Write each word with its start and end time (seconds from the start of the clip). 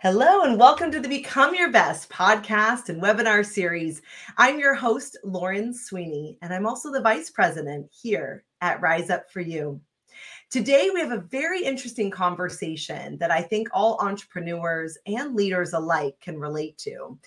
Hello, 0.00 0.44
and 0.44 0.60
welcome 0.60 0.92
to 0.92 1.00
the 1.00 1.08
Become 1.08 1.56
Your 1.56 1.72
Best 1.72 2.08
podcast 2.08 2.88
and 2.88 3.02
webinar 3.02 3.44
series. 3.44 4.00
I'm 4.36 4.60
your 4.60 4.72
host, 4.72 5.18
Lauren 5.24 5.74
Sweeney, 5.74 6.38
and 6.40 6.54
I'm 6.54 6.68
also 6.68 6.92
the 6.92 7.00
vice 7.00 7.30
president 7.30 7.88
here 7.90 8.44
at 8.60 8.80
Rise 8.80 9.10
Up 9.10 9.28
For 9.28 9.40
You. 9.40 9.80
Today, 10.50 10.90
we 10.94 11.00
have 11.00 11.10
a 11.10 11.26
very 11.32 11.64
interesting 11.64 12.12
conversation 12.12 13.18
that 13.18 13.32
I 13.32 13.42
think 13.42 13.66
all 13.72 13.98
entrepreneurs 14.00 14.96
and 15.08 15.34
leaders 15.34 15.72
alike 15.72 16.14
can 16.20 16.38
relate 16.38 16.78
to. 16.78 17.18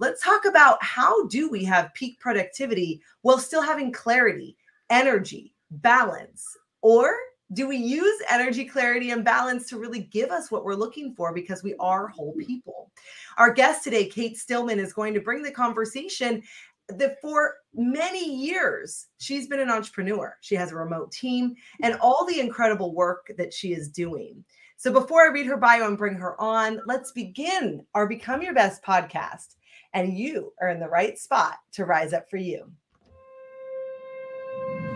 Let's 0.00 0.20
talk 0.20 0.44
about 0.44 0.82
how 0.82 1.28
do 1.28 1.48
we 1.48 1.62
have 1.66 1.94
peak 1.94 2.18
productivity 2.18 3.00
while 3.22 3.38
still 3.38 3.62
having 3.62 3.92
clarity, 3.92 4.56
energy, 4.90 5.54
balance, 5.70 6.44
or 6.82 7.14
do 7.52 7.66
we 7.66 7.76
use 7.76 8.20
energy, 8.28 8.64
clarity, 8.64 9.10
and 9.10 9.24
balance 9.24 9.68
to 9.68 9.78
really 9.78 10.00
give 10.00 10.30
us 10.30 10.50
what 10.50 10.64
we're 10.64 10.74
looking 10.74 11.14
for 11.14 11.32
because 11.32 11.62
we 11.62 11.74
are 11.80 12.08
whole 12.08 12.32
mm-hmm. 12.32 12.46
people? 12.46 12.90
Our 13.38 13.52
guest 13.52 13.84
today, 13.84 14.06
Cate 14.06 14.36
Stillman, 14.36 14.78
is 14.78 14.92
going 14.92 15.14
to 15.14 15.20
bring 15.20 15.42
the 15.42 15.50
conversation 15.50 16.42
that 16.88 17.20
for 17.20 17.56
many 17.74 18.24
years 18.24 19.06
she's 19.18 19.46
been 19.46 19.60
an 19.60 19.70
entrepreneur. 19.70 20.36
She 20.40 20.54
has 20.56 20.72
a 20.72 20.76
remote 20.76 21.12
team 21.12 21.54
and 21.82 21.94
mm-hmm. 21.94 22.02
all 22.02 22.26
the 22.26 22.40
incredible 22.40 22.94
work 22.94 23.30
that 23.36 23.52
she 23.52 23.72
is 23.72 23.88
doing. 23.88 24.44
So 24.76 24.92
before 24.92 25.22
I 25.22 25.32
read 25.32 25.46
her 25.46 25.56
bio 25.56 25.86
and 25.86 25.98
bring 25.98 26.14
her 26.14 26.40
on, 26.40 26.80
let's 26.86 27.12
begin 27.12 27.84
our 27.94 28.06
Become 28.06 28.42
Your 28.42 28.54
Best 28.54 28.82
podcast. 28.82 29.56
And 29.94 30.16
you 30.16 30.52
are 30.60 30.68
in 30.68 30.80
the 30.80 30.88
right 30.88 31.18
spot 31.18 31.56
to 31.72 31.84
rise 31.84 32.12
up 32.12 32.30
for 32.30 32.36
you. 32.36 32.70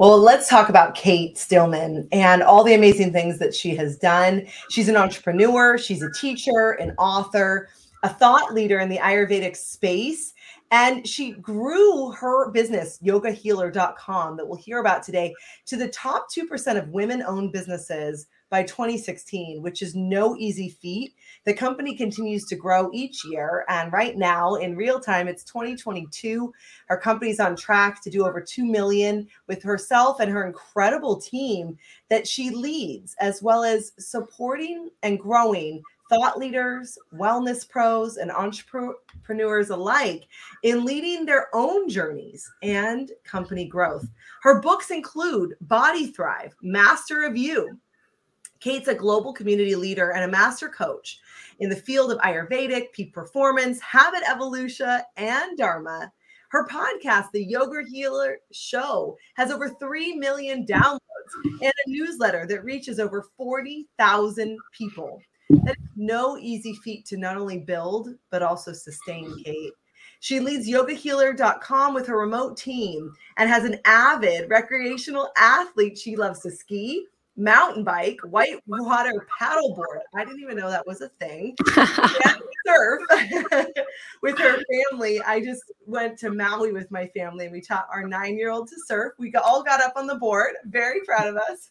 Well, 0.00 0.18
let's 0.18 0.48
talk 0.48 0.70
about 0.70 0.94
Cate 0.94 1.36
Stillman 1.36 2.08
and 2.10 2.42
all 2.42 2.64
the 2.64 2.72
amazing 2.72 3.12
things 3.12 3.38
that 3.38 3.54
she 3.54 3.76
has 3.76 3.98
done. 3.98 4.46
She's 4.70 4.88
an 4.88 4.96
entrepreneur, 4.96 5.76
she's 5.76 6.00
a 6.02 6.10
teacher, 6.12 6.70
an 6.80 6.94
author, 6.96 7.68
a 8.02 8.08
thought 8.08 8.54
leader 8.54 8.80
in 8.80 8.88
the 8.88 8.96
Ayurvedic 8.96 9.54
space. 9.54 10.32
And 10.70 11.06
she 11.06 11.32
grew 11.32 12.12
her 12.12 12.50
business, 12.50 12.98
yogahealer.com, 13.02 14.36
that 14.36 14.46
we'll 14.46 14.58
hear 14.58 14.78
about 14.78 15.02
today, 15.02 15.34
to 15.66 15.76
the 15.76 15.88
top 15.88 16.26
2% 16.30 16.78
of 16.78 16.88
women 16.90 17.22
owned 17.22 17.52
businesses 17.52 18.28
by 18.50 18.64
2016, 18.64 19.62
which 19.62 19.80
is 19.80 19.94
no 19.94 20.36
easy 20.36 20.68
feat. 20.68 21.14
The 21.44 21.54
company 21.54 21.96
continues 21.96 22.44
to 22.46 22.56
grow 22.56 22.90
each 22.92 23.24
year. 23.24 23.64
And 23.68 23.92
right 23.92 24.16
now, 24.16 24.56
in 24.56 24.76
real 24.76 25.00
time, 25.00 25.28
it's 25.28 25.44
2022. 25.44 26.52
Her 26.86 26.96
company's 26.96 27.40
on 27.40 27.54
track 27.56 28.02
to 28.02 28.10
do 28.10 28.26
over 28.26 28.40
2 28.40 28.64
million 28.64 29.28
with 29.46 29.62
herself 29.62 30.18
and 30.18 30.30
her 30.30 30.44
incredible 30.44 31.20
team 31.20 31.78
that 32.08 32.26
she 32.26 32.50
leads, 32.50 33.14
as 33.20 33.40
well 33.40 33.62
as 33.62 33.92
supporting 33.98 34.90
and 35.02 35.18
growing 35.18 35.82
thought 36.10 36.38
leaders, 36.38 36.98
wellness 37.14 37.66
pros, 37.66 38.18
and 38.18 38.30
entrepreneurs 38.30 39.70
alike 39.70 40.24
in 40.64 40.84
leading 40.84 41.24
their 41.24 41.46
own 41.54 41.88
journeys 41.88 42.50
and 42.62 43.12
company 43.24 43.66
growth. 43.66 44.06
Her 44.42 44.60
books 44.60 44.90
include 44.90 45.54
Body 45.62 46.08
Thrive, 46.08 46.54
Master 46.60 47.22
of 47.22 47.36
You, 47.36 47.78
Cate's 48.60 48.88
a 48.88 48.94
global 48.94 49.32
community 49.32 49.74
leader 49.74 50.10
and 50.10 50.24
a 50.24 50.28
master 50.28 50.68
coach 50.68 51.18
in 51.60 51.70
the 51.70 51.76
field 51.76 52.12
of 52.12 52.18
Ayurvedic, 52.18 52.92
peak 52.92 53.12
performance, 53.12 53.80
habit 53.80 54.22
evolution, 54.30 55.00
and 55.16 55.56
Dharma. 55.56 56.12
Her 56.50 56.66
podcast, 56.66 57.30
The 57.32 57.44
Yoga 57.44 57.88
Healer 57.88 58.38
Show, 58.52 59.16
has 59.34 59.50
over 59.50 59.70
3 59.70 60.14
million 60.16 60.66
downloads 60.66 60.98
and 61.44 61.72
a 61.72 61.90
newsletter 61.90 62.46
that 62.48 62.64
reaches 62.64 62.98
over 62.98 63.28
40,000 63.36 64.58
people. 64.72 65.22
That 65.64 65.76
is 65.78 65.88
no 65.96 66.38
easy 66.38 66.74
feat 66.74 67.06
to 67.06 67.16
not 67.16 67.36
only 67.36 67.58
build, 67.58 68.14
but 68.30 68.42
also 68.42 68.72
sustain, 68.72 69.26
mm. 69.26 69.44
Cate. 69.44 69.72
She 70.20 70.38
leads 70.38 70.68
yogahealer.com 70.68 71.94
with 71.94 72.06
her 72.06 72.18
remote 72.18 72.56
team 72.56 73.12
and 73.36 73.48
has 73.48 73.64
an 73.64 73.78
avid 73.84 74.50
recreational 74.50 75.30
athlete. 75.36 75.98
She 75.98 76.14
loves 76.14 76.40
to 76.40 76.50
ski, 76.50 77.06
mountain 77.36 77.84
bike, 77.84 78.18
white 78.24 78.60
water 78.66 79.26
paddleboard. 79.40 80.00
I 80.14 80.24
didn't 80.24 80.40
even 80.40 80.58
know 80.58 80.68
that 80.68 80.86
was 80.86 81.00
a 81.00 81.08
thing. 81.08 81.56
surf 82.70 83.02
with 84.22 84.38
her 84.38 84.58
family. 84.90 85.20
I 85.22 85.40
just 85.40 85.64
went 85.86 86.18
to 86.18 86.30
Maui 86.30 86.72
with 86.72 86.90
my 86.90 87.06
family 87.08 87.46
and 87.46 87.52
we 87.52 87.60
taught 87.60 87.88
our 87.92 88.06
nine 88.06 88.36
year 88.36 88.50
old 88.50 88.68
to 88.68 88.76
surf. 88.86 89.12
We 89.18 89.32
all 89.34 89.62
got 89.62 89.80
up 89.80 89.94
on 89.96 90.06
the 90.06 90.16
board. 90.16 90.54
Very 90.66 91.00
proud 91.04 91.28
of 91.28 91.36
us. 91.36 91.70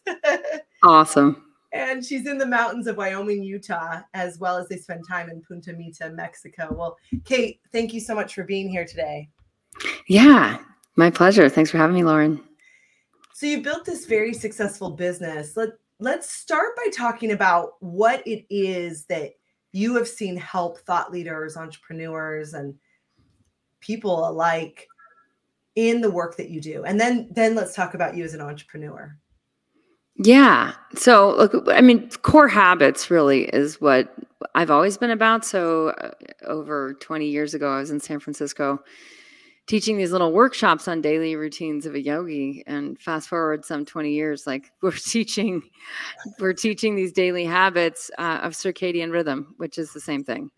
awesome. 0.82 1.49
And 1.72 2.04
she's 2.04 2.26
in 2.26 2.38
the 2.38 2.46
mountains 2.46 2.86
of 2.86 2.96
Wyoming, 2.96 3.44
Utah, 3.44 4.00
as 4.14 4.38
well 4.38 4.56
as 4.56 4.68
they 4.68 4.76
spend 4.76 5.06
time 5.06 5.30
in 5.30 5.40
Punta 5.40 5.72
Mita, 5.72 6.10
Mexico. 6.10 6.68
Well, 6.72 6.96
Cate, 7.24 7.60
thank 7.70 7.94
you 7.94 8.00
so 8.00 8.14
much 8.14 8.34
for 8.34 8.42
being 8.42 8.68
here 8.68 8.84
today. 8.84 9.28
Yeah, 10.08 10.58
my 10.96 11.10
pleasure. 11.10 11.48
Thanks 11.48 11.70
for 11.70 11.78
having 11.78 11.94
me, 11.94 12.02
Lauren. 12.02 12.42
So 13.32 13.46
you 13.46 13.62
built 13.62 13.84
this 13.84 14.04
very 14.04 14.34
successful 14.34 14.90
business. 14.90 15.56
Let 15.56 15.70
let's 16.00 16.30
start 16.32 16.76
by 16.76 16.88
talking 16.92 17.32
about 17.32 17.74
what 17.80 18.26
it 18.26 18.44
is 18.50 19.04
that 19.06 19.32
you 19.72 19.94
have 19.96 20.08
seen 20.08 20.36
help 20.36 20.80
thought 20.80 21.12
leaders, 21.12 21.56
entrepreneurs, 21.56 22.54
and 22.54 22.74
people 23.80 24.28
alike 24.28 24.88
in 25.76 26.00
the 26.00 26.10
work 26.10 26.36
that 26.36 26.50
you 26.50 26.60
do. 26.60 26.84
And 26.84 27.00
then 27.00 27.28
then 27.30 27.54
let's 27.54 27.74
talk 27.74 27.94
about 27.94 28.16
you 28.16 28.24
as 28.24 28.34
an 28.34 28.40
entrepreneur. 28.40 29.16
Yeah. 30.22 30.74
So, 30.94 31.34
look, 31.34 31.54
I 31.68 31.80
mean, 31.80 32.10
core 32.22 32.48
habits 32.48 33.10
really 33.10 33.44
is 33.44 33.80
what 33.80 34.14
I've 34.54 34.70
always 34.70 34.98
been 34.98 35.10
about. 35.10 35.46
So, 35.46 35.90
uh, 35.90 36.10
over 36.44 36.92
20 37.00 37.26
years 37.26 37.54
ago, 37.54 37.72
I 37.72 37.78
was 37.78 37.90
in 37.90 38.00
San 38.00 38.20
Francisco 38.20 38.80
teaching 39.66 39.96
these 39.96 40.12
little 40.12 40.32
workshops 40.32 40.88
on 40.88 41.00
daily 41.00 41.36
routines 41.36 41.86
of 41.86 41.94
a 41.94 42.00
yogi 42.02 42.62
and 42.66 43.00
fast 43.00 43.28
forward 43.28 43.64
some 43.64 43.84
20 43.84 44.10
years 44.12 44.46
like 44.46 44.72
we're 44.82 44.90
teaching 44.90 45.62
we're 46.40 46.52
teaching 46.52 46.96
these 46.96 47.12
daily 47.12 47.44
habits 47.44 48.10
uh, 48.18 48.40
of 48.42 48.52
circadian 48.52 49.12
rhythm 49.12 49.54
which 49.58 49.78
is 49.78 49.92
the 49.92 50.00
same 50.00 50.24
thing 50.24 50.50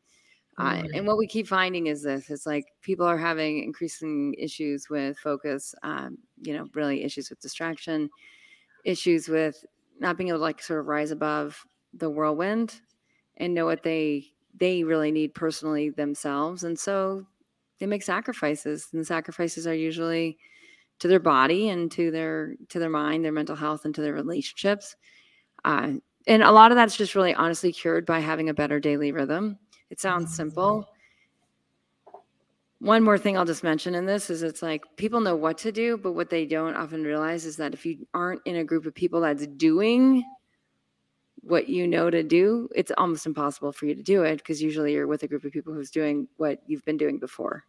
uh, 0.58 0.82
and 0.94 1.06
what 1.06 1.18
we 1.18 1.26
keep 1.26 1.46
finding 1.46 1.88
is 1.88 2.02
this 2.02 2.30
it's 2.30 2.46
like 2.46 2.64
people 2.80 3.04
are 3.04 3.18
having 3.18 3.62
increasing 3.62 4.34
issues 4.38 4.88
with 4.88 5.18
focus 5.18 5.74
um, 5.82 6.16
you 6.40 6.56
know 6.56 6.66
really 6.74 7.04
issues 7.04 7.28
with 7.28 7.40
distraction 7.40 8.08
issues 8.84 9.28
with 9.28 9.64
not 10.00 10.16
being 10.16 10.28
able 10.28 10.38
to 10.38 10.42
like 10.42 10.62
sort 10.62 10.80
of 10.80 10.86
rise 10.86 11.10
above 11.10 11.64
the 11.94 12.10
whirlwind 12.10 12.80
and 13.36 13.54
know 13.54 13.66
what 13.66 13.82
they 13.82 14.26
they 14.54 14.84
really 14.84 15.10
need 15.10 15.34
personally 15.34 15.90
themselves. 15.90 16.64
And 16.64 16.78
so 16.78 17.26
they 17.78 17.86
make 17.86 18.02
sacrifices 18.02 18.88
and 18.92 19.00
the 19.00 19.04
sacrifices 19.04 19.66
are 19.66 19.74
usually 19.74 20.38
to 20.98 21.08
their 21.08 21.20
body 21.20 21.68
and 21.70 21.90
to 21.92 22.10
their 22.10 22.54
to 22.68 22.78
their 22.78 22.90
mind 22.90 23.24
their 23.24 23.32
mental 23.32 23.56
health 23.56 23.84
and 23.84 23.94
to 23.94 24.02
their 24.02 24.14
relationships. 24.14 24.96
Uh, 25.64 25.94
and 26.26 26.42
a 26.42 26.52
lot 26.52 26.70
of 26.70 26.76
that's 26.76 26.96
just 26.96 27.14
really 27.14 27.34
honestly 27.34 27.72
cured 27.72 28.06
by 28.06 28.20
having 28.20 28.48
a 28.48 28.54
better 28.54 28.78
daily 28.78 29.12
rhythm. 29.12 29.58
It 29.90 30.00
sounds 30.00 30.26
mm-hmm. 30.26 30.34
simple 30.34 30.88
one 32.82 33.02
more 33.02 33.18
thing 33.18 33.36
i'll 33.38 33.44
just 33.44 33.62
mention 33.62 33.94
in 33.94 34.06
this 34.06 34.28
is 34.28 34.42
it's 34.42 34.62
like 34.62 34.82
people 34.96 35.20
know 35.20 35.36
what 35.36 35.56
to 35.58 35.70
do 35.70 35.96
but 35.96 36.12
what 36.12 36.30
they 36.30 36.44
don't 36.44 36.74
often 36.74 37.04
realize 37.04 37.44
is 37.44 37.56
that 37.56 37.74
if 37.74 37.86
you 37.86 38.06
aren't 38.12 38.42
in 38.44 38.56
a 38.56 38.64
group 38.64 38.86
of 38.86 38.94
people 38.94 39.20
that's 39.20 39.46
doing 39.46 40.22
what 41.42 41.68
you 41.68 41.86
know 41.86 42.10
to 42.10 42.22
do 42.22 42.68
it's 42.74 42.92
almost 42.98 43.26
impossible 43.26 43.72
for 43.72 43.86
you 43.86 43.94
to 43.94 44.02
do 44.02 44.22
it 44.22 44.36
because 44.38 44.60
usually 44.60 44.92
you're 44.92 45.06
with 45.06 45.22
a 45.22 45.28
group 45.28 45.44
of 45.44 45.52
people 45.52 45.72
who's 45.72 45.90
doing 45.90 46.26
what 46.36 46.60
you've 46.66 46.84
been 46.84 46.96
doing 46.96 47.18
before 47.18 47.64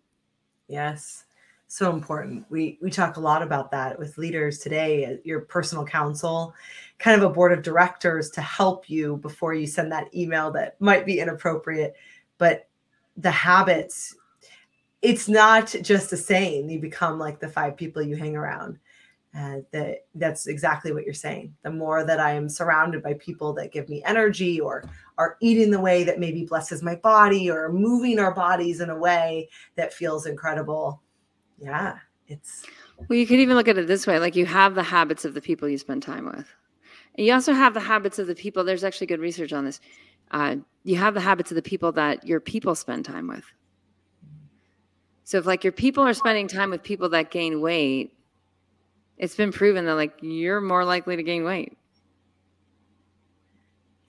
Yes. 0.67 1.25
So 1.67 1.91
important. 1.91 2.45
We 2.49 2.77
we 2.81 2.91
talk 2.91 3.17
a 3.17 3.21
lot 3.21 3.41
about 3.41 3.71
that 3.71 3.97
with 3.97 4.17
leaders 4.17 4.59
today, 4.59 5.19
your 5.23 5.41
personal 5.41 5.85
counsel, 5.85 6.53
kind 6.99 7.19
of 7.19 7.29
a 7.29 7.33
board 7.33 7.51
of 7.51 7.63
directors 7.63 8.29
to 8.31 8.41
help 8.41 8.89
you 8.89 9.17
before 9.17 9.53
you 9.53 9.65
send 9.65 9.91
that 9.91 10.13
email 10.15 10.51
that 10.51 10.79
might 10.79 11.05
be 11.05 11.19
inappropriate, 11.19 11.95
but 12.37 12.67
the 13.17 13.31
habits 13.31 14.15
it's 15.03 15.29
not 15.29 15.75
just 15.83 16.11
a 16.13 16.17
saying 16.17 16.69
you 16.69 16.79
become 16.79 17.19
like 17.19 17.39
the 17.39 17.47
five 17.47 17.77
people 17.77 18.01
you 18.01 18.15
hang 18.15 18.35
around 18.35 18.79
uh, 19.37 19.57
that 19.71 20.05
that's 20.15 20.47
exactly 20.47 20.91
what 20.91 21.03
you're 21.05 21.13
saying 21.13 21.53
the 21.63 21.71
more 21.71 22.03
that 22.03 22.19
i 22.19 22.31
am 22.31 22.49
surrounded 22.49 23.03
by 23.03 23.13
people 23.15 23.53
that 23.53 23.71
give 23.71 23.87
me 23.89 24.01
energy 24.05 24.59
or 24.59 24.83
are 25.17 25.37
eating 25.41 25.69
the 25.69 25.79
way 25.79 26.03
that 26.03 26.19
maybe 26.19 26.45
blesses 26.45 26.81
my 26.81 26.95
body 26.95 27.51
or 27.51 27.71
moving 27.71 28.17
our 28.17 28.33
bodies 28.33 28.79
in 28.81 28.89
a 28.89 28.97
way 28.97 29.47
that 29.75 29.93
feels 29.93 30.25
incredible 30.25 31.01
Yeah, 31.59 31.97
it's. 32.27 32.65
Well, 33.07 33.17
you 33.17 33.27
could 33.27 33.39
even 33.39 33.55
look 33.55 33.67
at 33.67 33.77
it 33.77 33.87
this 33.87 34.07
way 34.07 34.19
like 34.19 34.35
you 34.35 34.45
have 34.45 34.75
the 34.75 34.83
habits 34.83 35.25
of 35.25 35.33
the 35.33 35.41
people 35.41 35.67
you 35.69 35.77
spend 35.77 36.03
time 36.03 36.25
with. 36.25 36.47
And 37.15 37.25
you 37.25 37.33
also 37.33 37.53
have 37.53 37.73
the 37.73 37.79
habits 37.79 38.19
of 38.19 38.27
the 38.27 38.35
people. 38.35 38.63
There's 38.63 38.83
actually 38.83 39.07
good 39.07 39.19
research 39.19 39.53
on 39.53 39.65
this. 39.65 39.79
Uh, 40.31 40.57
you 40.83 40.95
have 40.95 41.13
the 41.13 41.21
habits 41.21 41.51
of 41.51 41.55
the 41.55 41.61
people 41.61 41.91
that 41.93 42.25
your 42.25 42.39
people 42.39 42.75
spend 42.75 43.05
time 43.05 43.27
with. 43.27 43.45
So 45.23 45.37
if 45.37 45.45
like 45.45 45.63
your 45.63 45.73
people 45.73 46.03
are 46.03 46.13
spending 46.13 46.47
time 46.47 46.69
with 46.69 46.83
people 46.83 47.09
that 47.09 47.31
gain 47.31 47.61
weight, 47.61 48.13
it's 49.17 49.35
been 49.35 49.51
proven 49.51 49.85
that 49.85 49.95
like 49.95 50.17
you're 50.21 50.61
more 50.61 50.83
likely 50.83 51.15
to 51.15 51.23
gain 51.23 51.43
weight. 51.43 51.77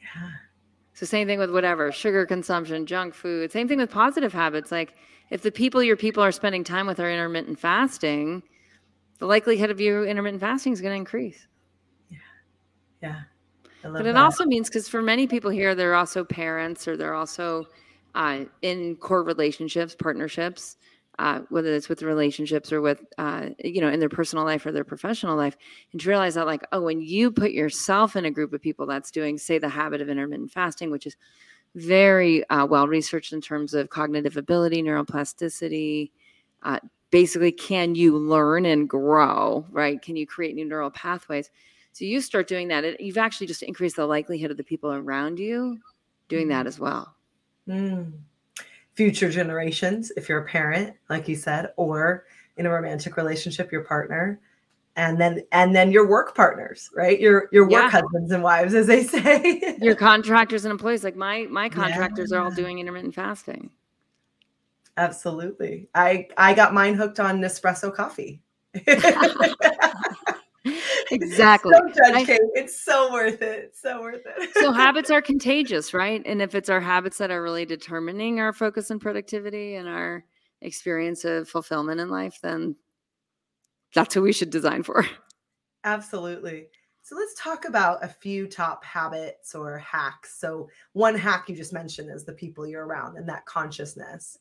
Yeah. 0.00 0.30
So 0.94 1.06
same 1.06 1.26
thing 1.26 1.38
with 1.38 1.52
whatever, 1.52 1.92
sugar 1.92 2.26
consumption, 2.26 2.86
junk 2.86 3.14
food, 3.14 3.52
same 3.52 3.68
thing 3.68 3.78
with 3.78 3.90
positive 3.90 4.32
habits. 4.32 4.72
Like 4.72 4.94
if 5.30 5.42
the 5.42 5.52
people 5.52 5.82
your 5.82 5.96
people 5.96 6.22
are 6.22 6.32
spending 6.32 6.64
time 6.64 6.86
with 6.86 6.98
are 6.98 7.10
intermittent 7.10 7.58
fasting, 7.58 8.42
the 9.18 9.26
likelihood 9.26 9.70
of 9.70 9.80
you 9.80 10.02
intermittent 10.04 10.40
fasting 10.40 10.72
is 10.72 10.80
going 10.80 10.92
to 10.92 10.98
increase. 10.98 11.46
Yeah. 12.10 12.18
Yeah. 13.02 13.20
But 13.82 14.00
it 14.06 14.14
that. 14.14 14.16
also 14.16 14.46
means 14.46 14.68
because 14.68 14.88
for 14.88 15.02
many 15.02 15.26
people 15.26 15.50
here, 15.50 15.74
they're 15.74 15.94
also 15.94 16.24
parents 16.24 16.88
or 16.88 16.96
they're 16.96 17.14
also 17.14 17.66
uh, 18.14 18.44
in 18.62 18.96
core 18.96 19.22
relationships, 19.22 19.94
partnerships 19.94 20.76
uh, 21.18 21.40
whether 21.48 21.72
it's 21.72 21.88
with 21.88 22.02
relationships 22.02 22.72
or 22.72 22.80
with 22.80 23.04
uh, 23.18 23.50
you 23.62 23.80
know 23.80 23.88
in 23.88 24.00
their 24.00 24.08
personal 24.08 24.44
life 24.44 24.66
or 24.66 24.72
their 24.72 24.84
professional 24.84 25.36
life 25.36 25.56
and 25.92 26.00
to 26.00 26.08
realize 26.08 26.34
that 26.34 26.46
like 26.46 26.62
oh 26.72 26.80
when 26.80 27.00
you 27.00 27.30
put 27.30 27.52
yourself 27.52 28.16
in 28.16 28.24
a 28.24 28.30
group 28.30 28.52
of 28.52 28.60
people 28.60 28.86
that's 28.86 29.10
doing 29.10 29.38
say 29.38 29.58
the 29.58 29.68
habit 29.68 30.00
of 30.00 30.08
intermittent 30.08 30.50
fasting 30.50 30.90
which 30.90 31.06
is 31.06 31.16
very 31.74 32.48
uh, 32.50 32.66
well 32.66 32.88
researched 32.88 33.32
in 33.32 33.40
terms 33.40 33.74
of 33.74 33.90
cognitive 33.90 34.36
ability 34.36 34.82
neuroplasticity 34.82 36.10
uh, 36.62 36.78
basically 37.10 37.52
can 37.52 37.94
you 37.94 38.16
learn 38.16 38.66
and 38.66 38.88
grow 38.88 39.64
right? 39.70 40.02
Can 40.02 40.16
you 40.16 40.26
create 40.26 40.54
new 40.54 40.64
neural 40.64 40.90
pathways? 40.90 41.50
So 41.92 42.04
you 42.04 42.20
start 42.20 42.48
doing 42.48 42.68
that 42.68 42.84
it, 42.84 43.00
you've 43.00 43.18
actually 43.18 43.46
just 43.46 43.62
increased 43.62 43.96
the 43.96 44.06
likelihood 44.06 44.50
of 44.50 44.56
the 44.56 44.64
people 44.64 44.92
around 44.92 45.38
you 45.38 45.78
doing 46.28 46.48
that 46.48 46.66
as 46.66 46.80
well. 46.80 47.14
Mm 47.68 48.12
future 48.94 49.30
generations 49.30 50.12
if 50.16 50.28
you're 50.28 50.40
a 50.40 50.46
parent 50.46 50.94
like 51.10 51.28
you 51.28 51.36
said 51.36 51.72
or 51.76 52.24
in 52.56 52.66
a 52.66 52.70
romantic 52.70 53.16
relationship 53.16 53.72
your 53.72 53.82
partner 53.82 54.40
and 54.96 55.20
then 55.20 55.42
and 55.52 55.74
then 55.74 55.90
your 55.90 56.08
work 56.08 56.34
partners 56.34 56.90
right? 56.94 57.20
Your 57.20 57.48
your 57.52 57.64
work 57.64 57.82
yeah. 57.82 57.90
husbands 57.90 58.30
and 58.30 58.42
wives 58.42 58.74
as 58.74 58.86
they 58.86 59.02
say. 59.04 59.76
Your 59.80 59.94
contractors 59.96 60.64
and 60.64 60.72
employees 60.72 61.04
like 61.04 61.16
my 61.16 61.46
my 61.50 61.68
contractors 61.68 62.30
yeah. 62.30 62.38
are 62.38 62.44
all 62.44 62.50
doing 62.50 62.78
intermittent 62.78 63.14
fasting. 63.14 63.70
Absolutely. 64.96 65.88
I 65.94 66.28
i 66.36 66.54
got 66.54 66.74
mine 66.74 66.94
hooked 66.94 67.20
on 67.20 67.40
nespresso 67.40 67.92
coffee 67.94 68.40
exactly. 71.14 71.72
Don't 71.72 71.94
judge, 71.94 72.14
I, 72.14 72.24
Cate. 72.24 72.40
It's 72.54 72.84
so 72.84 73.12
worth 73.12 73.42
it. 73.42 73.64
It's 73.64 73.80
so 73.80 74.00
worth 74.00 74.22
it. 74.24 74.50
so 74.54 74.72
habits 74.72 75.10
are 75.10 75.22
contagious, 75.32 75.94
right? 75.94 76.22
And 76.24 76.42
if 76.42 76.54
it's 76.54 76.68
our 76.68 76.80
habits 76.80 77.18
that 77.18 77.30
are 77.30 77.42
really 77.42 77.64
determining 77.64 78.40
our 78.40 78.52
focus 78.52 78.90
and 78.90 79.00
productivity 79.00 79.74
and 79.74 79.88
our 79.88 80.24
experience 80.60 81.24
of 81.24 81.48
fulfillment 81.48 82.00
in 82.00 82.08
life, 82.08 82.38
then 82.42 82.76
that's 83.94 84.14
who 84.14 84.22
we 84.22 84.32
should 84.32 84.50
design 84.50 84.82
for. 84.82 85.06
Absolutely. 85.84 86.66
So 87.02 87.16
let's 87.16 87.34
talk 87.34 87.66
about 87.66 88.02
a 88.02 88.08
few 88.08 88.46
top 88.46 88.82
habits 88.82 89.54
or 89.54 89.78
hacks. 89.78 90.40
So 90.40 90.68
one 90.94 91.14
hack 91.14 91.48
you 91.48 91.54
just 91.54 91.72
mentioned 91.72 92.10
is 92.10 92.24
the 92.24 92.32
people 92.32 92.66
you're 92.66 92.86
around 92.86 93.18
and 93.18 93.28
that 93.28 93.44
consciousness 93.44 94.38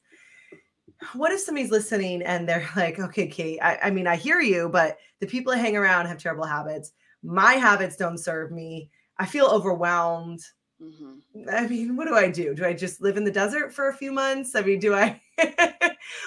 what 1.13 1.31
if 1.31 1.41
somebody's 1.41 1.71
listening 1.71 2.21
and 2.23 2.47
they're 2.47 2.67
like, 2.75 2.99
okay, 2.99 3.27
Cate, 3.27 3.59
I, 3.61 3.77
I, 3.83 3.91
mean, 3.91 4.07
I 4.07 4.15
hear 4.15 4.41
you, 4.41 4.69
but 4.69 4.97
the 5.19 5.27
people 5.27 5.53
I 5.53 5.57
hang 5.57 5.77
around 5.77 6.07
have 6.07 6.17
terrible 6.17 6.45
habits. 6.45 6.93
My 7.23 7.53
habits 7.53 7.95
don't 7.95 8.17
serve 8.17 8.51
me. 8.51 8.89
I 9.17 9.25
feel 9.25 9.45
overwhelmed. 9.45 10.41
Mm-hmm. 10.81 11.49
I 11.49 11.67
mean, 11.67 11.95
what 11.95 12.07
do 12.07 12.15
I 12.15 12.29
do? 12.29 12.53
Do 12.53 12.65
I 12.65 12.73
just 12.73 13.01
live 13.01 13.15
in 13.15 13.23
the 13.23 13.31
desert 13.31 13.73
for 13.73 13.89
a 13.89 13.93
few 13.93 14.11
months? 14.11 14.55
I 14.55 14.61
mean, 14.61 14.79
do 14.79 14.93
I? 14.93 15.21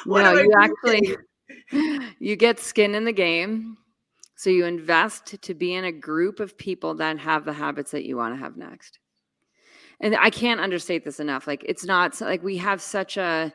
no, 0.07 0.35
do 0.35 0.43
you 0.43 0.53
I 0.57 0.65
actually 0.65 1.17
you 2.19 2.37
get 2.37 2.59
skin 2.59 2.95
in 2.95 3.05
the 3.05 3.13
game. 3.13 3.77
So 4.37 4.51
you 4.51 4.67
invest 4.67 5.41
to 5.41 5.55
be 5.55 5.75
in 5.75 5.85
a 5.85 5.93
group 5.93 6.41
of 6.41 6.59
people 6.59 6.95
that 6.97 7.19
have 7.19 7.45
the 7.45 7.55
habits 7.55 7.91
that 7.93 8.05
you 8.05 8.17
want 8.17 8.35
to 8.35 8.39
have 8.39 8.57
next. 8.57 8.99
And 10.01 10.15
I 10.15 10.29
can't 10.29 10.61
understate 10.61 11.05
this 11.05 11.21
enough. 11.21 11.47
Like 11.47 11.65
it's 11.67 11.85
not 11.85 12.21
like 12.21 12.43
we 12.43 12.59
have 12.59 12.83
such 12.83 13.17
a 13.17 13.53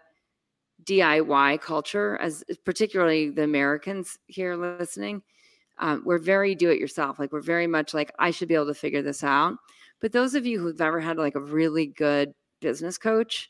DIY 0.86 1.62
culture, 1.62 2.18
as 2.22 2.44
particularly 2.66 3.30
the 3.30 3.44
Americans 3.44 4.18
here 4.28 4.56
listening, 4.56 5.22
um, 5.80 6.04
we're 6.06 6.20
very 6.20 6.56
do 6.56 6.70
it 6.70 6.80
yourself. 6.80 7.20
Like 7.20 7.32
we're 7.32 7.42
very 7.42 7.68
much 7.68 7.94
like, 7.94 8.12
I 8.20 8.32
should 8.32 8.48
be 8.48 8.56
able 8.56 8.68
to 8.68 8.74
figure 8.74 9.02
this 9.02 9.24
out. 9.24 9.56
But 10.00 10.12
those 10.12 10.36
of 10.36 10.46
you 10.46 10.60
who've 10.60 10.82
ever 10.82 11.00
had 11.00 11.18
like 11.18 11.36
a 11.36 11.40
really 11.40 11.88
good 11.88 12.34
business 12.60 12.98
coach, 12.98 13.50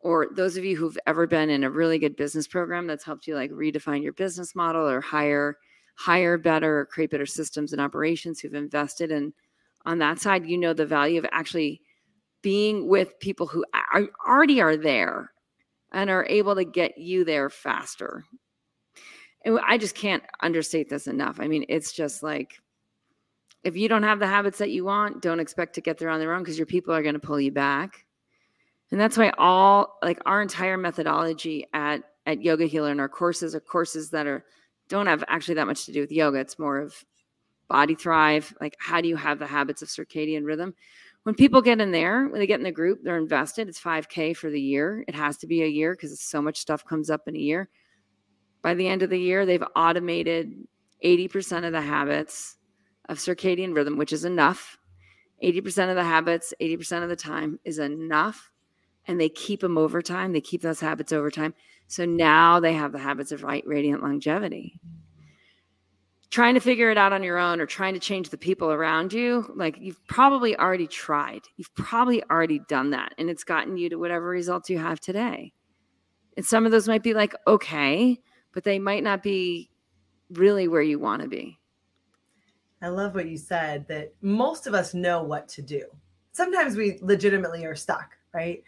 or 0.00 0.28
those 0.32 0.56
of 0.56 0.64
you 0.64 0.76
who've 0.76 0.98
ever 1.06 1.26
been 1.26 1.50
in 1.50 1.64
a 1.64 1.70
really 1.70 1.98
good 1.98 2.16
business 2.16 2.46
program 2.46 2.86
that's 2.86 3.04
helped 3.04 3.26
you 3.26 3.34
like 3.34 3.50
redefine 3.50 4.02
your 4.02 4.12
business 4.12 4.54
model 4.54 4.86
or 4.86 5.00
hire 5.00 5.58
hire 5.96 6.38
better 6.38 6.80
or 6.80 6.86
create 6.86 7.10
better 7.10 7.26
systems 7.26 7.72
and 7.72 7.80
operations 7.80 8.38
who've 8.38 8.54
invested 8.54 9.10
in 9.10 9.32
on 9.84 9.98
that 9.98 10.20
side 10.20 10.46
you 10.46 10.56
know 10.56 10.72
the 10.72 10.86
value 10.86 11.18
of 11.18 11.26
actually 11.32 11.80
being 12.40 12.86
with 12.86 13.18
people 13.18 13.48
who 13.48 13.64
are, 13.92 14.08
already 14.26 14.60
are 14.60 14.76
there 14.76 15.32
and 15.92 16.10
are 16.10 16.26
able 16.26 16.54
to 16.54 16.64
get 16.64 16.98
you 16.98 17.24
there 17.24 17.50
faster. 17.50 18.24
And 19.44 19.58
I 19.66 19.78
just 19.78 19.94
can't 19.94 20.22
understate 20.40 20.88
this 20.88 21.06
enough. 21.06 21.40
I 21.40 21.48
mean, 21.48 21.64
it's 21.68 21.92
just 21.92 22.22
like 22.22 22.60
if 23.64 23.76
you 23.76 23.88
don't 23.88 24.02
have 24.02 24.18
the 24.18 24.26
habits 24.26 24.58
that 24.58 24.70
you 24.70 24.84
want, 24.84 25.22
don't 25.22 25.40
expect 25.40 25.74
to 25.74 25.80
get 25.80 25.98
there 25.98 26.10
on 26.10 26.20
their 26.20 26.32
own 26.32 26.42
because 26.42 26.58
your 26.58 26.66
people 26.66 26.94
are 26.94 27.02
going 27.02 27.14
to 27.14 27.20
pull 27.20 27.40
you 27.40 27.52
back. 27.52 28.04
And 28.90 29.00
that's 29.00 29.18
why 29.18 29.32
all 29.36 29.98
like 30.02 30.20
our 30.26 30.40
entire 30.40 30.76
methodology 30.76 31.66
at 31.72 32.02
at 32.26 32.42
Yoga 32.42 32.66
Healer 32.66 32.90
and 32.90 33.00
our 33.00 33.08
courses 33.08 33.54
are 33.54 33.60
courses 33.60 34.10
that 34.10 34.26
are 34.26 34.44
don't 34.88 35.06
have 35.06 35.24
actually 35.28 35.54
that 35.54 35.66
much 35.66 35.84
to 35.86 35.92
do 35.92 36.00
with 36.00 36.12
yoga. 36.12 36.38
It's 36.38 36.58
more 36.58 36.78
of 36.78 36.94
body 37.68 37.94
thrive. 37.94 38.54
Like 38.60 38.76
how 38.78 39.00
do 39.00 39.08
you 39.08 39.16
have 39.16 39.38
the 39.38 39.46
habits 39.46 39.82
of 39.82 39.88
circadian 39.88 40.44
rhythm? 40.44 40.74
When 41.28 41.34
people 41.34 41.60
get 41.60 41.78
in 41.78 41.92
there, 41.92 42.26
when 42.26 42.40
they 42.40 42.46
get 42.46 42.58
in 42.58 42.64
the 42.64 42.72
group, 42.72 43.00
they're 43.02 43.18
invested. 43.18 43.68
It's 43.68 43.78
5K 43.78 44.34
for 44.34 44.48
the 44.48 44.58
year. 44.58 45.04
It 45.06 45.14
has 45.14 45.36
to 45.36 45.46
be 45.46 45.62
a 45.62 45.66
year 45.66 45.92
because 45.92 46.18
so 46.18 46.40
much 46.40 46.56
stuff 46.56 46.86
comes 46.86 47.10
up 47.10 47.28
in 47.28 47.36
a 47.36 47.38
year. 47.38 47.68
By 48.62 48.72
the 48.72 48.88
end 48.88 49.02
of 49.02 49.10
the 49.10 49.20
year, 49.20 49.44
they've 49.44 49.62
automated 49.76 50.54
80% 51.04 51.66
of 51.66 51.72
the 51.72 51.82
habits 51.82 52.56
of 53.10 53.18
circadian 53.18 53.76
rhythm, 53.76 53.98
which 53.98 54.14
is 54.14 54.24
enough. 54.24 54.78
80% 55.44 55.90
of 55.90 55.96
the 55.96 56.02
habits, 56.02 56.54
80% 56.62 57.02
of 57.02 57.10
the 57.10 57.14
time 57.14 57.60
is 57.62 57.78
enough. 57.78 58.50
And 59.04 59.20
they 59.20 59.28
keep 59.28 59.60
them 59.60 59.76
over 59.76 60.00
time. 60.00 60.32
They 60.32 60.40
keep 60.40 60.62
those 60.62 60.80
habits 60.80 61.12
over 61.12 61.30
time. 61.30 61.52
So 61.88 62.06
now 62.06 62.58
they 62.58 62.72
have 62.72 62.92
the 62.92 62.98
habits 63.00 63.32
of 63.32 63.42
right 63.42 63.64
radiant 63.66 64.02
longevity 64.02 64.80
trying 66.30 66.54
to 66.54 66.60
figure 66.60 66.90
it 66.90 66.98
out 66.98 67.12
on 67.12 67.22
your 67.22 67.38
own 67.38 67.60
or 67.60 67.66
trying 67.66 67.94
to 67.94 68.00
change 68.00 68.28
the 68.28 68.38
people 68.38 68.70
around 68.70 69.12
you, 69.12 69.50
like 69.56 69.78
you've 69.80 70.04
probably 70.06 70.56
already 70.56 70.86
tried. 70.86 71.42
You've 71.56 71.74
probably 71.74 72.22
already 72.24 72.60
done 72.68 72.90
that 72.90 73.14
and 73.18 73.30
it's 73.30 73.44
gotten 73.44 73.76
you 73.76 73.88
to 73.88 73.96
whatever 73.96 74.26
results 74.28 74.68
you 74.68 74.78
have 74.78 75.00
today. 75.00 75.52
And 76.36 76.44
some 76.44 76.66
of 76.66 76.72
those 76.72 76.86
might 76.86 77.02
be 77.02 77.14
like, 77.14 77.34
okay, 77.46 78.18
but 78.52 78.64
they 78.64 78.78
might 78.78 79.02
not 79.02 79.22
be 79.22 79.70
really 80.30 80.68
where 80.68 80.82
you 80.82 80.98
want 80.98 81.22
to 81.22 81.28
be. 81.28 81.58
I 82.80 82.88
love 82.88 83.14
what 83.14 83.28
you 83.28 83.36
said 83.36 83.88
that 83.88 84.12
most 84.20 84.66
of 84.66 84.74
us 84.74 84.94
know 84.94 85.22
what 85.22 85.48
to 85.48 85.62
do. 85.62 85.84
Sometimes 86.32 86.76
we 86.76 86.98
legitimately 87.00 87.64
are 87.64 87.74
stuck, 87.74 88.16
right? 88.32 88.62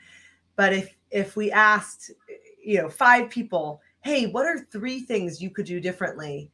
But 0.57 0.73
if 0.73 0.97
if 1.11 1.37
we 1.37 1.53
asked, 1.53 2.11
you 2.63 2.79
know, 2.79 2.89
five 2.89 3.31
people, 3.31 3.81
"Hey, 4.01 4.27
what 4.27 4.47
are 4.47 4.59
three 4.59 5.01
things 5.01 5.41
you 5.41 5.51
could 5.51 5.67
do 5.67 5.81
differently?" 5.81 6.51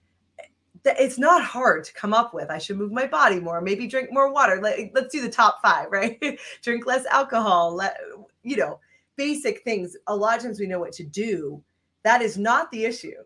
It's 0.86 1.18
not 1.18 1.42
hard 1.42 1.84
to 1.84 1.92
come 1.94 2.14
up 2.14 2.34
with. 2.34 2.50
I 2.50 2.58
should 2.58 2.78
move 2.78 2.92
my 2.92 3.06
body 3.06 3.40
more, 3.40 3.60
maybe 3.60 3.86
drink 3.86 4.10
more 4.12 4.32
water. 4.32 4.60
Let, 4.62 4.78
let's 4.94 5.12
do 5.12 5.22
the 5.22 5.28
top 5.28 5.60
five, 5.62 5.88
right? 5.90 6.38
drink 6.62 6.86
less 6.86 7.06
alcohol, 7.06 7.74
let, 7.74 7.96
you 8.42 8.56
know, 8.56 8.80
basic 9.16 9.62
things. 9.62 9.96
A 10.06 10.14
lot 10.14 10.36
of 10.36 10.44
times 10.44 10.60
we 10.60 10.66
know 10.66 10.80
what 10.80 10.92
to 10.92 11.04
do. 11.04 11.62
That 12.04 12.22
is 12.22 12.38
not 12.38 12.70
the 12.70 12.84
issue. 12.84 13.16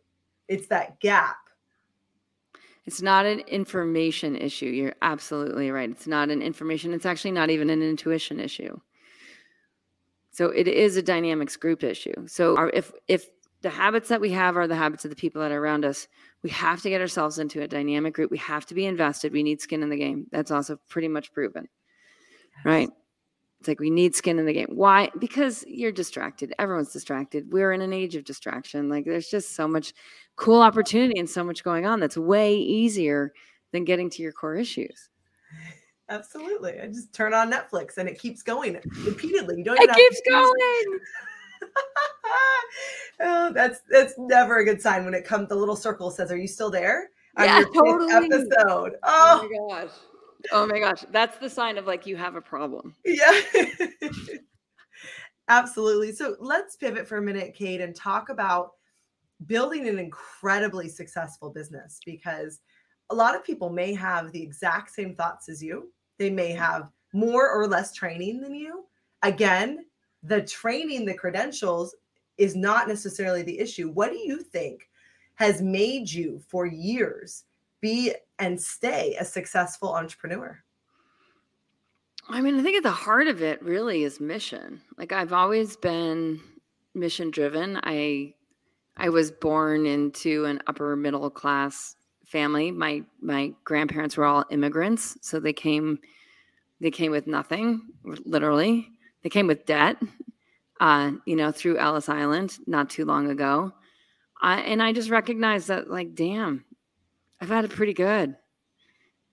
It's 0.49 0.67
that 0.69 1.01
gap. 1.01 1.37
It's 2.87 3.03
not 3.03 3.27
an 3.27 3.41
information 3.41 4.37
issue. 4.37 4.67
You're 4.67 4.97
absolutely 5.03 5.71
right. 5.71 5.91
It's 5.91 6.07
not 6.07 6.31
an 6.31 6.43
information. 6.43 6.93
It's 6.93 7.07
actually 7.07 7.33
not 7.33 7.51
even 7.51 7.71
an 7.71 7.83
intuition 7.83 8.41
issue. 8.41 8.81
So 10.33 10.47
it 10.47 10.67
is 10.67 10.97
a 10.97 11.03
dynamics 11.03 11.57
group 11.57 11.85
issue. 11.85 12.27
So 12.27 12.57
our, 12.57 12.71
if 12.71 12.93
if 13.07 13.29
the 13.63 13.71
habits 13.71 14.09
that 14.09 14.21
we 14.21 14.31
have 14.31 14.57
are 14.57 14.67
the 14.67 14.77
habits 14.77 15.05
of 15.05 15.11
the 15.11 15.17
people 15.17 15.43
that 15.43 15.53
are 15.53 15.63
around 15.63 15.85
us, 15.85 16.09
we 16.43 16.51
have 16.51 16.83
to 16.83 16.91
get 16.91 17.01
ourselves 17.01 17.39
into 17.39 17.63
a 17.63 17.69
dynamic 17.69 18.15
group. 18.15 18.31
We 18.31 18.39
have 18.39 18.67
to 18.67 18.75
be 18.75 18.87
invested. 18.87 19.33
We 19.33 19.43
need 19.43 19.61
skin 19.61 19.83
in 19.83 19.91
the 19.91 19.97
game. 19.97 20.27
That's 20.31 20.51
also 20.51 20.79
pretty 20.89 21.09
much 21.09 21.33
proven. 21.33 21.69
Right. 22.65 22.89
It's 23.59 23.69
like 23.69 23.79
we 23.79 23.91
need 23.91 24.15
skin 24.15 24.39
in 24.39 24.47
the 24.47 24.55
game. 24.55 24.71
Why? 24.71 25.11
Because 25.19 25.65
you're 25.69 25.93
distracted. 25.93 26.55
Everyone's 26.59 26.93
distracted. 26.93 27.53
We're 27.53 27.73
in 27.73 27.83
an 27.83 27.93
age 27.93 28.17
of 28.17 28.25
distraction. 28.25 28.89
Like 28.89 29.05
there's 29.05 29.29
just 29.29 29.55
so 29.55 29.69
much 29.69 29.93
cool 30.37 30.63
opportunity 30.63 31.21
and 31.21 31.29
so 31.29 31.45
much 31.45 31.63
going 31.63 31.85
on 31.85 32.01
that's 32.01 32.17
way 32.17 32.57
easier 32.57 33.35
than 33.73 33.85
getting 33.85 34.09
to 34.11 34.23
your 34.23 34.33
core 34.33 34.57
issues. 34.57 35.11
Absolutely. 36.09 36.81
I 36.81 36.87
just 36.87 37.13
turn 37.13 37.35
on 37.35 37.53
Netflix 37.53 37.99
and 37.99 38.09
it 38.09 38.19
keeps 38.19 38.43
going 38.43 38.81
repeatedly. 39.05 39.59
You 39.59 39.65
don't 39.65 39.79
it 39.79 39.95
keeps 39.95 40.21
going. 40.29 41.01
oh, 43.21 43.53
that's 43.53 43.81
that's 43.91 44.15
never 44.19 44.59
a 44.59 44.65
good 44.65 44.81
sign 44.81 45.05
when 45.05 45.15
it 45.15 45.25
comes 45.25 45.49
the 45.49 45.55
little 45.55 45.77
circle 45.77 46.11
says, 46.11 46.31
Are 46.31 46.37
you 46.37 46.49
still 46.49 46.71
there? 46.71 47.11
Yeah, 47.39 47.65
totally. 47.75 48.13
episode. 48.13 48.97
Oh. 49.03 49.41
oh 49.43 49.49
my 49.49 49.85
gosh. 49.85 49.95
Oh 50.53 50.67
my 50.67 50.79
gosh. 50.79 51.05
That's 51.11 51.39
the 51.39 51.51
sign 51.51 51.79
of 51.79 51.87
like 51.87 52.07
you 52.07 52.17
have 52.17 52.35
a 52.35 52.41
problem. 52.41 52.95
Yeah. 53.05 53.33
Absolutely. 55.49 56.13
So 56.13 56.37
let's 56.39 56.77
pivot 56.77 57.07
for 57.07 57.19
a 57.19 57.23
minute, 57.23 57.55
Cate, 57.55 57.81
and 57.81 57.95
talk 57.95 58.29
about 58.29 58.73
building 59.47 59.89
an 59.89 59.99
incredibly 59.99 60.89
successful 60.89 61.51
business 61.51 61.99
because 62.07 62.61
a 63.11 63.15
lot 63.15 63.35
of 63.35 63.45
people 63.45 63.71
may 63.71 63.93
have 63.95 64.33
the 64.33 64.43
exact 64.43 64.91
same 64.91 65.15
thoughts 65.15 65.49
as 65.49 65.63
you. 65.63 65.93
They 66.19 66.31
may 66.31 66.51
mm-hmm. 66.51 66.63
have 66.63 66.91
more 67.13 67.51
or 67.51 67.67
less 67.67 67.93
training 67.93 68.41
than 68.41 68.55
you. 68.55 68.85
Again, 69.23 69.85
the 70.23 70.43
training, 70.43 71.05
the 71.05 71.15
credentials 71.15 71.95
is 72.39 72.57
not 72.57 72.89
necessarily 72.89 73.43
the 73.43 73.59
issue. 73.59 73.91
What 73.91 74.11
do 74.11 74.19
you 74.19 74.43
think 74.43 74.89
has 75.35 75.63
made 75.63 76.11
you 76.11 76.41
for 76.49 76.67
years 76.67 77.45
be 77.81 78.15
and 78.39 78.61
stay 78.61 79.17
a 79.19 79.25
successful 79.25 79.95
entrepreneur? 79.95 80.63
I 82.29 82.41
mean, 82.41 82.59
I 82.59 82.63
think 82.63 82.77
at 82.77 82.83
the 82.83 82.91
heart 82.91 83.27
of 83.27 83.43
it 83.43 83.63
really 83.63 84.05
is 84.05 84.21
mission. 84.21 84.81
Like 84.97 85.13
I've 85.13 85.33
always 85.33 85.77
been 85.77 86.41
mission 86.95 87.31
driven. 87.31 87.81
I 87.83 88.35
I 88.97 89.09
was 89.09 89.31
born 89.31 89.87
into 89.87 90.45
an 90.45 90.61
upper 90.67 90.95
middle 90.97 91.31
class 91.31 91.97
family. 92.25 92.71
My 92.71 93.03
my 93.21 93.53
grandparents 93.65 94.17
were 94.17 94.25
all 94.25 94.45
immigrants, 94.51 95.17
so 95.23 95.41
they 95.41 95.53
came 95.53 95.99
they 96.81 96.91
came 96.91 97.11
with 97.11 97.27
nothing, 97.27 97.83
literally. 98.05 98.89
They 99.23 99.31
came 99.31 99.47
with 99.47 99.67
debt. 99.67 99.97
Uh, 100.81 101.13
you 101.27 101.37
know, 101.37 101.53
through 101.53 101.77
Ellis 101.77 102.09
Island 102.09 102.57
not 102.67 102.89
too 102.89 103.05
long 103.05 103.31
ago. 103.31 103.75
I, 104.41 104.61
and 104.61 104.83
I 104.83 104.95
just 104.95 105.11
recognized 105.11 105.69
that, 105.69 105.91
like, 105.91 106.15
damn, 106.15 106.65
I've 107.39 107.51
had 107.51 107.67
it 107.67 107.71
pretty 107.71 107.93
good. 107.93 108.35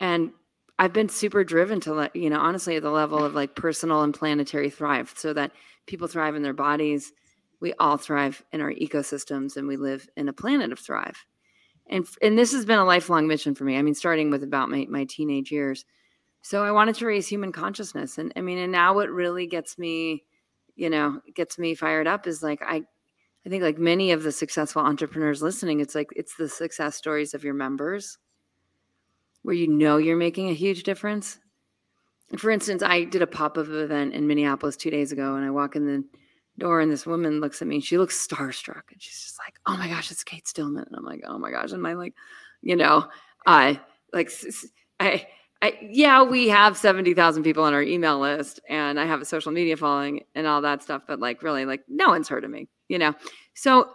And 0.01 0.32
I've 0.77 0.91
been 0.91 1.08
super 1.08 1.46
driven 1.46 1.79
to 1.82 1.94
let, 1.94 2.15
you 2.17 2.29
know, 2.29 2.39
honestly, 2.39 2.75
at 2.75 2.84
the 2.84 2.91
level 2.91 3.24
of 3.24 3.34
like 3.34 3.56
personal 3.56 4.03
and 4.03 4.13
planetary 4.13 4.70
thrive 4.70 5.13
so 5.15 5.32
that 5.34 5.53
people 5.86 6.10
thrive 6.10 6.36
in 6.36 6.44
their 6.44 6.51
bodies. 6.51 7.13
We 7.62 7.74
all 7.79 7.96
thrive 7.96 8.44
in 8.51 8.60
our 8.60 8.74
ecosystems 8.74 9.56
and 9.56 9.70
we 9.70 9.77
live 9.77 10.08
in 10.17 10.27
a 10.27 10.34
planet 10.34 10.74
of 10.74 10.79
thrive. 10.79 11.25
And, 11.89 12.06
and 12.22 12.38
this 12.38 12.51
has 12.51 12.65
been 12.65 12.77
a 12.77 12.86
lifelong 12.86 13.25
mission 13.25 13.56
for 13.56 13.63
me. 13.63 13.77
I 13.77 13.82
mean, 13.82 13.96
starting 13.96 14.32
with 14.32 14.44
about 14.44 14.70
my, 14.70 14.86
my 14.89 15.06
teenage 15.06 15.50
years. 15.50 15.86
So 16.48 16.63
I 16.63 16.72
wanted 16.72 16.96
to 16.96 17.06
raise 17.06 17.27
human 17.27 17.51
consciousness. 17.51 18.18
And 18.18 18.32
I 18.38 18.39
mean, 18.39 18.58
and 18.58 18.72
now 18.72 18.94
what 18.94 19.10
really 19.10 19.48
gets 19.48 19.77
me, 19.77 20.24
you 20.77 20.89
know, 20.89 21.20
gets 21.36 21.60
me 21.60 21.75
fired 21.75 22.08
up 22.08 22.25
is 22.25 22.42
like, 22.42 22.62
I, 22.62 22.84
I 23.46 23.50
think 23.50 23.63
like 23.63 23.77
many 23.77 24.13
of 24.13 24.24
the 24.24 24.32
successful 24.32 24.82
entrepreneurs 24.82 25.42
listening, 25.42 25.82
it's 25.82 25.94
like 25.94 26.08
it's 26.16 26.38
the 26.38 26.48
success 26.48 26.96
stories 26.96 27.34
of 27.34 27.44
your 27.44 27.54
members 27.54 28.18
where 29.42 29.56
you 29.56 29.68
know 29.68 29.98
you're 29.98 30.16
making 30.16 30.48
a 30.48 30.54
huge 30.54 30.84
difference. 30.84 31.38
For 32.38 32.50
instance, 32.50 32.82
I 32.82 33.04
did 33.04 33.22
a 33.22 33.27
pop-up 33.27 33.68
event 33.68 34.13
in 34.13 34.25
Minneapolis 34.25 34.77
two 34.77 34.89
days 34.89 35.12
ago 35.12 35.36
and 35.36 35.44
I 35.44 35.50
walk 35.50 35.75
in 35.75 35.86
the 35.86 36.06
door 36.58 36.80
and 36.80 36.89
this 36.89 37.06
woman 37.06 37.42
looks 37.42 37.62
at 37.62 37.68
me 37.68 37.82
she 37.82 37.98
looks 37.98 38.25
starstruck 38.25 38.84
and 38.94 39.01
she's 39.01 39.22
just 39.22 39.38
like, 39.38 39.56
Oh 39.66 39.75
my 39.75 39.89
gosh, 39.89 40.12
it's 40.12 40.24
Cate 40.24 40.48
Stillman. 40.48 40.86
And 40.88 40.96
I'm 40.96 41.04
like, 41.04 41.24
Oh 41.27 41.38
my 41.38 41.51
gosh. 41.51 41.74
And 41.74 41.86
I 41.86 41.92
like, 41.92 42.13
you 42.62 42.77
know, 42.77 43.10
I 43.46 43.82
like 44.13 44.32
I 45.01 45.27
I, 45.62 45.78
yeah, 45.82 46.24
we 46.24 46.50
have 46.50 46.78
70,000 46.78 47.44
people 47.44 47.64
on 47.64 47.74
our 47.74 47.82
email 47.82 48.20
list 48.20 48.60
and 48.70 49.00
I 49.00 49.06
have 49.06 49.22
a 49.22 49.26
social 49.26 49.52
media 49.52 49.76
following 49.76 50.24
and 50.36 50.46
all 50.46 50.62
that 50.62 50.84
stuff, 50.84 51.04
but 51.08 51.20
like 51.20 51.42
really, 51.42 51.66
like 51.66 51.82
no 51.88 52.10
one's 52.10 52.28
heard 52.28 52.44
of 52.44 52.52
me, 52.52 52.68
you 52.90 53.00
know? 53.00 53.14
So 53.56 53.90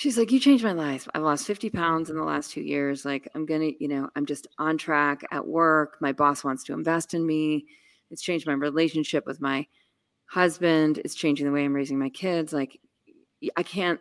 she's 0.00 0.16
like, 0.16 0.32
You 0.32 0.40
changed 0.40 0.64
my 0.64 0.72
life. 0.72 1.06
I've 1.14 1.22
lost 1.22 1.46
50 1.46 1.70
pounds 1.70 2.08
in 2.08 2.16
the 2.16 2.24
last 2.24 2.52
two 2.52 2.62
years. 2.62 3.04
Like, 3.04 3.28
I'm 3.34 3.44
going 3.44 3.60
to, 3.60 3.82
you 3.82 3.88
know, 3.88 4.08
I'm 4.16 4.24
just 4.24 4.46
on 4.58 4.78
track 4.78 5.22
at 5.30 5.46
work. 5.46 5.98
My 6.00 6.12
boss 6.12 6.42
wants 6.42 6.64
to 6.64 6.72
invest 6.72 7.12
in 7.12 7.26
me. 7.26 7.66
It's 8.10 8.22
changed 8.22 8.46
my 8.46 8.54
relationship 8.54 9.26
with 9.26 9.40
my 9.40 9.66
husband. 10.24 10.98
It's 10.98 11.14
changing 11.14 11.46
the 11.46 11.52
way 11.52 11.64
I'm 11.64 11.74
raising 11.74 11.98
my 11.98 12.08
kids. 12.08 12.52
Like, 12.52 12.80
I 13.56 13.62
can't 13.62 14.00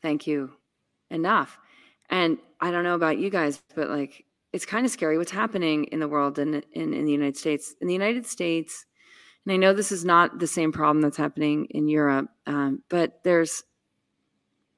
thank 0.00 0.28
you 0.28 0.52
enough. 1.10 1.58
And 2.08 2.38
I 2.60 2.70
don't 2.70 2.84
know 2.84 2.94
about 2.94 3.18
you 3.18 3.28
guys, 3.28 3.60
but 3.74 3.90
like, 3.90 4.25
it's 4.56 4.64
kind 4.64 4.86
of 4.86 4.90
scary 4.90 5.18
what's 5.18 5.30
happening 5.30 5.84
in 5.84 6.00
the 6.00 6.08
world 6.08 6.38
and 6.38 6.64
in, 6.72 6.94
in, 6.94 7.04
the 7.04 7.12
United 7.12 7.36
States. 7.36 7.74
In 7.82 7.86
the 7.86 7.92
United 7.92 8.24
States, 8.24 8.86
and 9.44 9.52
I 9.52 9.58
know 9.58 9.74
this 9.74 9.92
is 9.92 10.02
not 10.02 10.38
the 10.38 10.46
same 10.46 10.72
problem 10.72 11.02
that's 11.02 11.18
happening 11.18 11.66
in 11.66 11.88
Europe, 11.88 12.30
um, 12.46 12.82
but 12.88 13.22
there's 13.22 13.64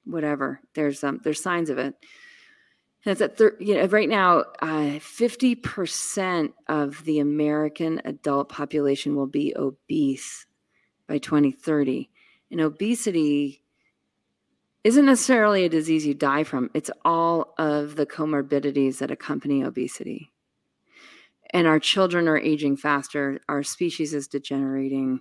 whatever 0.05 0.61
there's 0.75 1.05
um, 1.05 1.21
there's 1.23 1.41
signs 1.41 1.71
of 1.71 1.79
it. 1.79 1.95
And 3.05 3.13
it's 3.13 3.21
at 3.21 3.39
thir- 3.39 3.57
you 3.61 3.77
know 3.77 3.85
right 3.87 4.09
now, 4.09 4.47
uh, 4.61 4.99
fifty 4.99 5.53
uh, 5.53 5.61
percent 5.63 6.55
of 6.67 7.05
the 7.05 7.21
American 7.21 8.03
adult 8.05 8.49
population 8.49 9.15
will 9.15 9.29
be 9.29 9.55
obese 9.57 10.45
by 11.07 11.19
2030, 11.19 12.11
and 12.51 12.61
obesity 12.61 13.63
isn't 14.85 15.07
necessarily 15.07 15.65
a 15.65 15.69
disease 15.69 16.07
you 16.07 16.15
die 16.15 16.45
from, 16.45 16.71
it's 16.75 16.91
all 17.05 17.55
of 17.59 17.97
the 17.97 18.07
comorbidities 18.07 18.99
that 18.99 19.11
accompany 19.11 19.63
obesity. 19.63 20.33
And 21.51 21.67
our 21.67 21.81
children 21.81 22.29
are 22.29 22.39
aging 22.39 22.77
faster, 22.77 23.41
our 23.49 23.63
species 23.63 24.15
is 24.15 24.29
degenerating. 24.29 25.21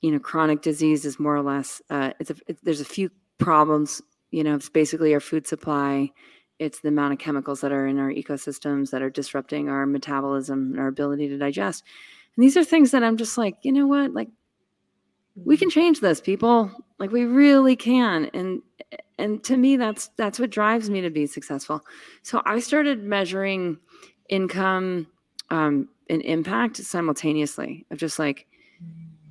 you 0.00 0.10
know, 0.10 0.18
chronic 0.18 0.62
disease 0.62 1.04
is 1.04 1.18
more 1.18 1.36
or 1.36 1.42
less, 1.42 1.80
uh, 1.90 2.12
it's 2.20 2.30
a, 2.30 2.36
it, 2.46 2.58
there's 2.62 2.80
a 2.80 2.84
few 2.84 3.10
problems. 3.38 4.02
You 4.30 4.44
know, 4.44 4.56
it's 4.56 4.68
basically 4.68 5.14
our 5.14 5.20
food 5.20 5.46
supply, 5.46 6.10
it's 6.58 6.80
the 6.80 6.88
amount 6.88 7.12
of 7.12 7.18
chemicals 7.18 7.60
that 7.60 7.72
are 7.72 7.86
in 7.86 7.98
our 7.98 8.10
ecosystems 8.10 8.90
that 8.90 9.02
are 9.02 9.10
disrupting 9.10 9.68
our 9.68 9.86
metabolism 9.86 10.72
and 10.72 10.80
our 10.80 10.88
ability 10.88 11.28
to 11.28 11.38
digest. 11.38 11.84
And 12.36 12.44
these 12.44 12.56
are 12.56 12.64
things 12.64 12.90
that 12.90 13.04
I'm 13.04 13.16
just 13.16 13.38
like, 13.38 13.56
you 13.62 13.72
know 13.72 13.86
what? 13.86 14.12
Like, 14.12 14.28
we 15.36 15.56
can 15.56 15.70
change 15.70 16.00
this, 16.00 16.20
people. 16.20 16.70
Like 16.98 17.10
we 17.10 17.24
really 17.24 17.76
can. 17.76 18.30
And 18.34 18.62
and 19.18 19.42
to 19.44 19.56
me 19.56 19.76
that's 19.76 20.08
that's 20.16 20.38
what 20.38 20.50
drives 20.50 20.90
me 20.90 21.00
to 21.00 21.10
be 21.10 21.26
successful. 21.26 21.84
So 22.22 22.42
i 22.46 22.58
started 22.60 23.02
measuring 23.02 23.78
income 24.28 25.06
um, 25.50 25.88
and 26.08 26.22
impact 26.22 26.76
simultaneously 26.78 27.86
of 27.90 27.98
just 27.98 28.18
like 28.18 28.46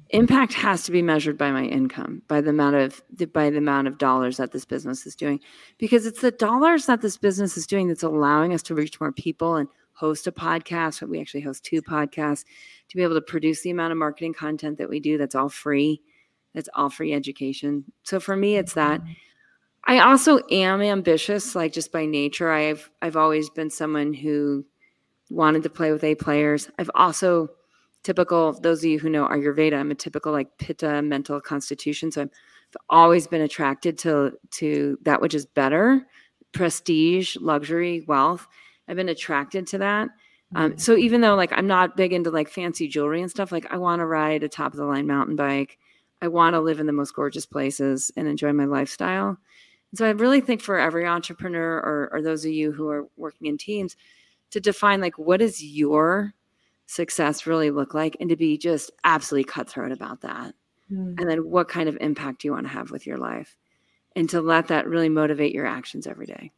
impact 0.10 0.53
has 0.53 0.83
to 0.83 0.91
be 0.91 1.01
measured 1.01 1.38
by 1.38 1.51
my 1.51 1.63
income 1.63 2.22
by 2.27 2.39
the 2.39 2.51
amount 2.51 2.75
of 2.75 3.01
by 3.33 3.50
the 3.50 3.57
amount 3.57 3.88
of 3.88 3.98
dollars 3.98 4.38
that 4.38 4.51
this 4.51 4.65
business 4.65 5.05
is 5.05 5.15
doing. 5.15 5.39
Because 5.77 6.05
it's 6.05 6.22
the 6.22 6.31
dollars 6.31 6.86
that 6.86 7.01
this 7.01 7.17
business 7.17 7.57
is 7.57 7.65
doing 7.65 7.88
that's 7.88 8.03
allowing 8.03 8.53
us 8.53 8.63
to 8.63 8.75
reach 8.75 9.00
more 9.00 9.12
people 9.12 9.55
and 9.55 9.67
host 9.93 10.27
a 10.27 10.31
podcast 10.31 11.07
we 11.07 11.21
actually 11.21 11.41
host 11.41 11.63
two 11.63 11.81
podcasts 11.81 12.43
to 12.89 12.97
be 12.97 13.03
able 13.03 13.15
to 13.15 13.21
produce 13.21 13.62
the 13.62 13.71
amount 13.71 13.91
of 13.91 13.97
marketing 13.97 14.33
content 14.33 14.77
that 14.77 14.89
we 14.89 15.00
do 15.00 15.17
that's 15.17 15.35
all 15.35 15.50
free 15.50 16.01
That's 16.53 16.69
all 16.75 16.89
free 16.89 17.13
education. 17.13 17.83
So 18.03 18.19
for 18.19 18.35
me, 18.35 18.57
it's 18.57 18.73
that. 18.73 19.01
Mm-hmm. 19.01 19.12
I 19.85 20.00
also 20.00 20.39
am 20.51 20.81
ambitious, 20.81 21.55
like 21.55 21.73
just 21.73 21.91
by 21.91 22.05
nature. 22.05 22.51
I've 22.51 22.89
I've 23.01 23.17
always 23.17 23.50
been 23.50 23.69
someone 23.69 24.13
who 24.13 24.65
wanted 25.29 25.63
to 25.63 25.69
play 25.69 25.91
with 25.91 26.03
A 26.03 26.15
players. 26.15 26.69
I've 26.77 26.91
also 26.95 27.50
typical 28.03 28.53
those 28.53 28.79
of 28.83 28.89
you 28.89 29.00
who 29.00 29.09
know 29.09 29.27
Ayurveda, 29.27 29.77
I'm 29.77 29.91
a 29.91 29.95
typical 29.95 30.31
like 30.31 30.57
Pitta 30.57 31.01
mental 31.01 31.41
constitution. 31.41 32.12
So 32.12 32.21
I've 32.21 32.29
always 32.89 33.27
been 33.27 33.41
attracted 33.41 33.97
to 34.00 34.38
to 34.51 34.97
that 35.01 35.21
which 35.21 35.33
is 35.33 35.45
better, 35.45 36.05
prestige, 36.53 37.35
luxury, 37.41 38.05
wealth. 38.07 38.47
I've 38.93 38.97
been 38.97 39.09
attracted 39.09 39.65
to 39.67 39.79
that. 39.79 40.09
Um, 40.55 40.77
so 40.77 40.95
even 40.95 41.21
though 41.21 41.33
like 41.33 41.51
I'm 41.51 41.65
not 41.65 41.97
big 41.97 42.13
into 42.13 42.29
like 42.29 42.47
fancy 42.47 42.88
jewelry 42.88 43.23
and 43.23 43.31
stuff, 43.31 43.51
like 43.51 43.65
I 43.73 43.77
want 43.77 44.01
to 44.01 44.05
ride 44.05 44.43
a 44.43 44.47
top 44.47 44.71
of 44.71 44.77
the 44.77 44.85
line 44.85 45.07
mountain 45.07 45.35
bike. 45.35 45.79
I 46.21 46.27
want 46.27 46.53
to 46.53 46.59
live 46.59 46.79
in 46.79 46.85
the 46.85 46.93
most 46.93 47.15
gorgeous 47.15 47.47
places 47.47 48.12
and 48.15 48.27
enjoy 48.27 48.53
my 48.53 48.65
lifestyle. 48.65 49.29
And 49.29 49.97
so 49.97 50.05
I 50.05 50.12
really 50.12 50.41
think 50.41 50.62
for 50.62 50.77
every 50.77 51.07
entrepreneur 51.07 51.77
or, 51.77 52.09
or 52.13 52.21
those 52.21 52.45
of 52.45 52.51
you 52.51 52.71
who 52.71 52.88
are 52.89 53.07
working 53.17 53.47
in 53.47 53.57
teams 53.57 53.95
to 54.51 54.59
define 54.59 55.01
like 55.01 55.17
what 55.17 55.39
does 55.39 55.63
your 55.63 56.35
success 56.85 57.47
really 57.47 57.71
look 57.71 57.95
like 57.95 58.15
and 58.19 58.29
to 58.29 58.35
be 58.35 58.55
just 58.55 58.91
absolutely 59.03 59.45
cutthroat 59.45 59.91
about 59.91 60.21
that. 60.21 60.53
Mm. 60.91 61.19
And 61.19 61.27
then 61.27 61.50
what 61.50 61.67
kind 61.67 61.89
of 61.89 61.97
impact 62.00 62.41
do 62.41 62.47
you 62.47 62.51
want 62.51 62.67
to 62.67 62.73
have 62.73 62.91
with 62.91 63.07
your 63.07 63.17
life? 63.17 63.57
And 64.15 64.29
to 64.29 64.39
let 64.39 64.67
that 64.67 64.88
really 64.88 65.09
motivate 65.09 65.55
your 65.55 65.65
actions 65.65 66.05
every 66.05 66.27
day. 66.27 66.51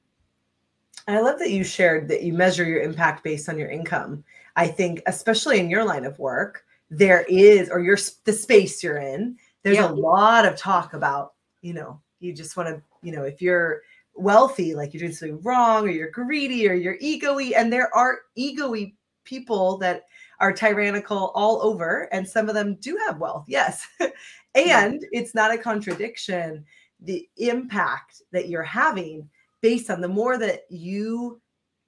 I 1.08 1.20
love 1.20 1.40
that 1.40 1.52
you 1.52 1.64
shared 1.64 2.08
that 2.08 2.24
you 2.24 2.34
measure 2.34 2.64
your 2.66 2.82
impact 2.82 3.24
based 3.24 3.48
on 3.50 3.58
your 3.60 3.70
income. 3.70 4.24
I 4.56 4.68
think, 4.68 5.02
especially 5.06 5.60
in 5.60 5.70
your 5.70 5.84
line 5.84 6.06
of 6.06 6.18
work, 6.18 6.66
there 6.90 7.26
is 7.28 7.70
or 7.70 7.80
your 7.80 7.98
the 8.26 8.34
space 8.34 8.84
you're 8.84 8.98
in 8.98 9.38
there's 9.64 9.78
Yeah. 9.78 9.90
a 9.90 9.92
lot 9.92 10.46
of 10.46 10.56
talk 10.56 10.94
about 10.94 11.34
you 11.62 11.74
know 11.74 12.00
you 12.20 12.32
just 12.34 12.56
want 12.56 12.70
to 12.70 12.82
you 13.02 13.12
know 13.12 13.24
if 13.24 13.42
you're 13.42 13.82
wealthy 14.14 14.76
like 14.76 14.94
you're 14.94 15.00
doing 15.00 15.12
something 15.12 15.42
wrong 15.42 15.88
or 15.88 15.92
you're 15.92 16.12
greedy 16.12 16.70
or 16.70 16.74
you're 16.74 16.98
ego-y 17.02 17.52
and 17.58 17.74
there 17.74 17.94
are 17.96 18.20
ego-y 18.36 18.94
people 19.24 19.78
that 19.78 20.04
are 20.40 20.54
tyrannical 20.54 21.32
all 21.34 21.62
over 21.64 22.08
and 22.14 22.28
some 22.28 22.48
of 22.48 22.56
them 22.56 22.76
do 22.76 22.98
have 23.08 23.18
wealth 23.18 23.46
yes 23.48 23.88
and 24.56 25.04
it's 25.12 25.34
not 25.34 25.52
a 25.52 25.58
contradiction 25.58 26.64
the 27.02 27.28
impact 27.38 28.22
that 28.32 28.48
you're 28.48 28.64
having 28.64 29.28
based 29.66 29.90
on 29.90 30.00
the 30.00 30.08
more 30.08 30.38
that 30.38 30.66
you 30.70 31.42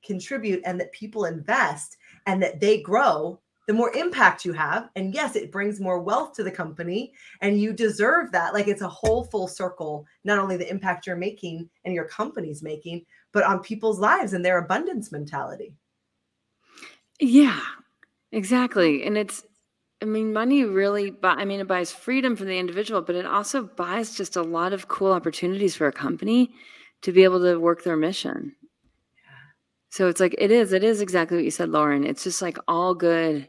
contribute 0.04 0.64
and 0.66 0.80
that 0.80 0.92
people 0.94 1.26
invest 1.26 1.96
and 2.26 2.42
that 2.42 2.60
they 2.60 2.82
grow 2.82 3.40
the 3.68 3.74
more 3.74 3.96
impact 3.96 4.44
you 4.44 4.52
have. 4.52 4.90
And 4.96 5.14
yes 5.14 5.36
it 5.36 5.52
brings 5.52 5.80
more 5.80 6.00
wealth 6.00 6.34
to 6.38 6.44
the 6.44 6.50
company 6.50 7.14
and 7.42 7.62
you 7.62 7.74
deserve 7.74 8.32
that. 8.32 8.56
Like 8.56 8.68
it's 8.68 8.82
a 8.82 8.90
whole 8.90 9.26
full 9.26 9.48
circle 9.48 10.08
not 10.24 10.40
only 10.40 10.58
the 10.58 10.68
impact 10.68 11.06
you're 11.06 11.16
making 11.16 11.70
and 11.86 11.94
your 11.94 12.06
company's 12.06 12.64
making 12.64 13.06
but 13.32 13.44
on 13.44 13.60
people's 13.60 14.00
lives 14.00 14.34
and 14.34 14.44
their 14.44 14.58
abundance 14.58 15.12
mentality. 15.12 15.76
Yeah, 17.20 17.62
exactly. 18.32 19.04
And 19.04 19.20
it's, 19.20 19.44
I 20.02 20.06
mean, 20.06 20.34
money 20.34 20.64
really, 20.64 21.12
bu- 21.12 21.28
I 21.28 21.46
mean, 21.46 21.60
it 21.60 21.68
buys 21.68 21.92
freedom 21.92 22.36
for 22.36 22.46
the 22.46 22.58
individual, 22.58 23.04
but 23.04 23.14
it 23.14 23.28
also 23.28 23.62
buys 23.62 24.16
just 24.16 24.36
a 24.36 24.42
lot 24.42 24.74
of 24.74 24.88
cool 24.88 25.12
opportunities 25.12 25.76
for 25.76 25.86
a 25.86 25.92
company 25.92 26.56
to 27.01 27.12
be 27.12 27.24
able 27.24 27.42
to 27.42 27.60
work 27.60 27.84
their 27.84 27.98
mission. 27.98 28.56
So 29.89 30.08
it's 30.08 30.20
like, 30.20 30.36
it 30.38 30.51
is, 30.51 30.74
it 30.74 30.84
is 30.84 31.01
exactly 31.01 31.38
what 31.38 31.46
you 31.46 31.51
said, 31.51 31.70
Lauren. 31.70 32.04
It's 32.04 32.24
just 32.24 32.42
like 32.42 32.58
all 32.68 32.94
good. 32.94 33.48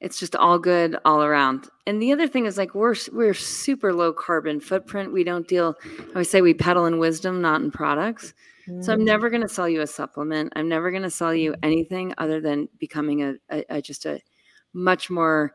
It's 0.00 0.20
just 0.20 0.36
all 0.36 0.58
good 0.58 0.96
all 1.04 1.22
around. 1.24 1.68
And 1.86 2.00
the 2.00 2.12
other 2.12 2.28
thing 2.28 2.46
is 2.46 2.56
like, 2.58 2.74
we're, 2.74 2.94
we're 3.12 3.34
super 3.34 3.92
low 3.92 4.12
carbon 4.12 4.60
footprint. 4.60 5.12
We 5.12 5.24
don't 5.24 5.48
deal, 5.48 5.76
I 5.98 6.08
always 6.10 6.30
say 6.30 6.40
we 6.40 6.54
peddle 6.54 6.86
in 6.86 6.98
wisdom, 6.98 7.40
not 7.40 7.62
in 7.62 7.70
products. 7.70 8.34
So 8.80 8.92
I'm 8.92 9.00
Mm. 9.00 9.06
never 9.06 9.30
going 9.30 9.42
to 9.42 9.48
sell 9.48 9.68
you 9.68 9.80
a 9.80 9.86
supplement. 9.86 10.52
I'm 10.54 10.68
never 10.68 10.90
going 10.90 11.02
to 11.02 11.10
sell 11.10 11.34
you 11.34 11.54
anything 11.62 12.12
other 12.18 12.38
than 12.38 12.68
becoming 12.78 13.22
a, 13.22 13.34
a, 13.50 13.64
a 13.70 13.82
just 13.82 14.04
a 14.04 14.20
much 14.74 15.08
more 15.08 15.54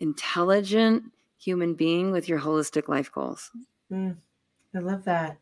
intelligent 0.00 1.04
human 1.38 1.74
being 1.74 2.10
with 2.10 2.26
your 2.26 2.40
holistic 2.40 2.88
life 2.88 3.12
goals. 3.12 3.50
Mm, 3.92 4.16
I 4.74 4.80
love 4.80 5.04
that. 5.04 5.38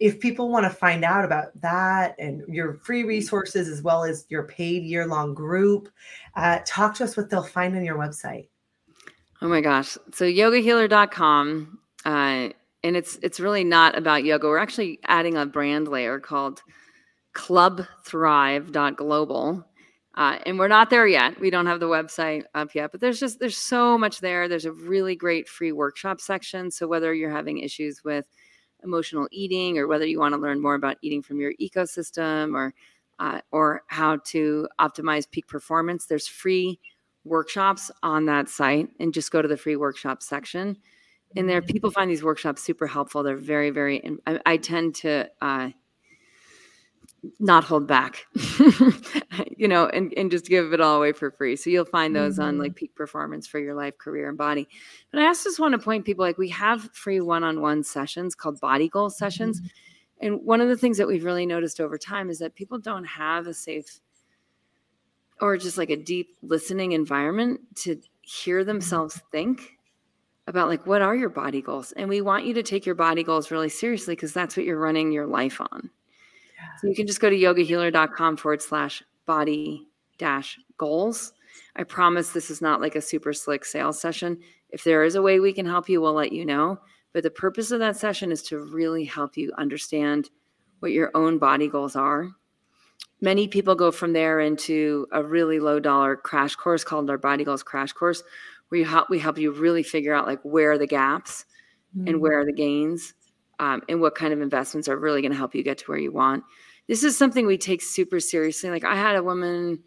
If 0.00 0.20
people 0.20 0.50
want 0.50 0.64
to 0.64 0.70
find 0.70 1.04
out 1.04 1.24
about 1.24 1.58
that 1.60 2.14
and 2.18 2.42
your 2.48 2.74
free 2.74 3.04
resources 3.04 3.68
as 3.68 3.82
well 3.82 4.04
as 4.04 4.26
your 4.28 4.44
paid 4.44 4.84
year 4.84 5.06
long 5.06 5.34
group, 5.34 5.88
uh, 6.36 6.60
talk 6.66 6.94
to 6.96 7.04
us 7.04 7.16
what 7.16 7.30
they'll 7.30 7.42
find 7.42 7.76
on 7.76 7.84
your 7.84 7.96
website. 7.96 8.48
Oh 9.40 9.48
my 9.48 9.60
gosh. 9.60 9.96
So 10.12 10.24
yogahealer.com 10.24 11.78
uh 12.04 12.48
and 12.84 12.96
it's 12.96 13.18
it's 13.22 13.40
really 13.40 13.64
not 13.64 13.96
about 13.96 14.24
yoga. 14.24 14.46
We're 14.46 14.58
actually 14.58 15.00
adding 15.06 15.36
a 15.36 15.46
brand 15.46 15.88
layer 15.88 16.20
called 16.20 16.62
clubthrive.global. 17.34 19.66
Uh, 20.16 20.38
and 20.46 20.60
we're 20.60 20.68
not 20.68 20.90
there 20.90 21.08
yet. 21.08 21.40
We 21.40 21.50
don't 21.50 21.66
have 21.66 21.80
the 21.80 21.86
website 21.86 22.44
up 22.54 22.72
yet, 22.74 22.92
but 22.92 23.00
there's 23.00 23.18
just 23.18 23.40
there's 23.40 23.56
so 23.56 23.98
much 23.98 24.20
there. 24.20 24.46
There's 24.46 24.66
a 24.66 24.70
really 24.70 25.16
great 25.16 25.48
free 25.48 25.72
workshop 25.72 26.20
section. 26.20 26.70
So 26.70 26.86
whether 26.86 27.12
you're 27.12 27.32
having 27.32 27.58
issues 27.58 28.04
with 28.04 28.28
emotional 28.84 29.26
eating, 29.32 29.78
or 29.78 29.86
whether 29.88 30.06
you 30.06 30.20
want 30.20 30.34
to 30.34 30.40
learn 30.40 30.60
more 30.60 30.74
about 30.74 30.98
eating 31.02 31.22
from 31.22 31.40
your 31.40 31.52
ecosystem, 31.60 32.54
or 32.54 32.74
uh, 33.18 33.40
or 33.50 33.82
how 33.88 34.18
to 34.24 34.68
optimize 34.80 35.30
peak 35.30 35.46
performance, 35.46 36.06
there's 36.06 36.28
free 36.28 36.78
workshops 37.24 37.90
on 38.02 38.26
that 38.26 38.48
site. 38.48 38.88
And 39.00 39.14
just 39.14 39.30
go 39.30 39.40
to 39.42 39.48
the 39.48 39.56
free 39.56 39.76
workshop 39.76 40.22
section. 40.22 40.76
And 41.36 41.48
there, 41.48 41.62
people 41.62 41.90
find 41.90 42.10
these 42.10 42.22
workshops 42.22 42.62
super 42.62 42.86
helpful. 42.86 43.22
They're 43.22 43.36
very, 43.36 43.70
very. 43.70 44.18
I, 44.26 44.40
I 44.46 44.56
tend 44.56 44.94
to. 44.96 45.28
Uh, 45.40 45.70
not 47.38 47.64
hold 47.64 47.86
back 47.86 48.26
you 49.56 49.68
know 49.68 49.86
and, 49.86 50.12
and 50.16 50.30
just 50.30 50.46
give 50.46 50.72
it 50.72 50.80
all 50.80 50.96
away 50.96 51.12
for 51.12 51.30
free. 51.30 51.56
So 51.56 51.70
you'll 51.70 51.84
find 51.84 52.14
those 52.14 52.38
on 52.38 52.54
mm-hmm. 52.54 52.62
like 52.62 52.74
peak 52.74 52.94
performance 52.94 53.46
for 53.46 53.58
your 53.58 53.74
life 53.74 53.98
career 53.98 54.28
and 54.28 54.38
body. 54.38 54.68
But 55.10 55.22
i 55.22 55.26
also 55.26 55.48
just 55.48 55.60
want 55.60 55.72
to 55.72 55.78
point 55.78 56.04
people 56.04 56.24
like 56.24 56.38
we 56.38 56.48
have 56.50 56.90
free 56.92 57.20
one-on-one 57.20 57.84
sessions 57.84 58.34
called 58.34 58.60
body 58.60 58.88
goal 58.88 59.10
sessions. 59.10 59.60
Mm-hmm. 59.60 59.68
And 60.26 60.44
one 60.44 60.60
of 60.60 60.68
the 60.68 60.76
things 60.76 60.98
that 60.98 61.06
we've 61.06 61.24
really 61.24 61.46
noticed 61.46 61.80
over 61.80 61.98
time 61.98 62.30
is 62.30 62.38
that 62.38 62.54
people 62.54 62.78
don't 62.78 63.04
have 63.04 63.46
a 63.46 63.54
safe 63.54 64.00
or 65.40 65.56
just 65.56 65.76
like 65.76 65.90
a 65.90 65.96
deep 65.96 66.36
listening 66.42 66.92
environment 66.92 67.60
to 67.76 68.00
hear 68.22 68.64
themselves 68.64 69.20
think 69.32 69.78
about 70.46 70.68
like 70.68 70.86
what 70.86 71.02
are 71.02 71.16
your 71.16 71.28
body 71.28 71.62
goals? 71.62 71.92
And 71.92 72.08
we 72.08 72.20
want 72.20 72.46
you 72.46 72.54
to 72.54 72.62
take 72.62 72.86
your 72.86 72.94
body 72.94 73.22
goals 73.22 73.50
really 73.50 73.68
seriously 73.68 74.14
because 74.14 74.32
that's 74.32 74.56
what 74.56 74.66
you're 74.66 74.78
running 74.78 75.12
your 75.12 75.26
life 75.26 75.60
on 75.60 75.90
so 76.80 76.88
you 76.88 76.94
can 76.94 77.06
just 77.06 77.20
go 77.20 77.30
to 77.30 77.36
yogahealer.com 77.36 78.36
forward 78.36 78.62
slash 78.62 79.02
body 79.26 79.86
dash 80.18 80.58
goals. 80.78 81.32
I 81.76 81.84
promise 81.84 82.30
this 82.30 82.50
is 82.50 82.60
not 82.60 82.80
like 82.80 82.96
a 82.96 83.00
super 83.00 83.32
slick 83.32 83.64
sales 83.64 84.00
session. 84.00 84.38
If 84.70 84.84
there 84.84 85.04
is 85.04 85.14
a 85.14 85.22
way 85.22 85.40
we 85.40 85.52
can 85.52 85.66
help 85.66 85.88
you, 85.88 86.00
we'll 86.00 86.14
let 86.14 86.32
you 86.32 86.44
know. 86.44 86.78
But 87.12 87.22
the 87.22 87.30
purpose 87.30 87.70
of 87.70 87.78
that 87.80 87.96
session 87.96 88.32
is 88.32 88.42
to 88.44 88.58
really 88.58 89.04
help 89.04 89.36
you 89.36 89.52
understand 89.56 90.30
what 90.80 90.92
your 90.92 91.10
own 91.14 91.38
body 91.38 91.68
goals 91.68 91.96
are. 91.96 92.28
Many 93.20 93.48
people 93.48 93.74
go 93.74 93.90
from 93.90 94.12
there 94.12 94.40
into 94.40 95.06
a 95.12 95.22
really 95.22 95.60
low 95.60 95.78
dollar 95.80 96.16
crash 96.16 96.56
course 96.56 96.84
called 96.84 97.08
our 97.08 97.18
body 97.18 97.44
goals 97.44 97.62
crash 97.62 97.92
course, 97.92 98.22
where 98.68 98.80
you 98.80 98.84
help 98.84 99.08
we 99.08 99.18
help 99.18 99.38
you 99.38 99.52
really 99.52 99.82
figure 99.82 100.12
out 100.12 100.26
like 100.26 100.40
where 100.42 100.72
are 100.72 100.78
the 100.78 100.86
gaps 100.86 101.46
and 101.94 102.06
mm-hmm. 102.08 102.18
where 102.18 102.40
are 102.40 102.44
the 102.44 102.52
gains 102.52 103.14
um, 103.58 103.82
and 103.88 104.00
what 104.00 104.14
kind 104.14 104.32
of 104.32 104.40
investments 104.40 104.88
are 104.88 104.96
really 104.96 105.20
going 105.22 105.32
to 105.32 105.38
help 105.38 105.54
you 105.54 105.62
get 105.62 105.78
to 105.78 105.84
where 105.86 105.98
you 105.98 106.12
want. 106.12 106.44
This 106.88 107.02
is 107.04 107.16
something 107.16 107.46
we 107.46 107.56
take 107.58 107.80
super 107.82 108.20
seriously. 108.20 108.70
Like 108.70 108.84
I 108.84 108.94
had 108.96 109.16
a 109.16 109.22
woman 109.22 109.82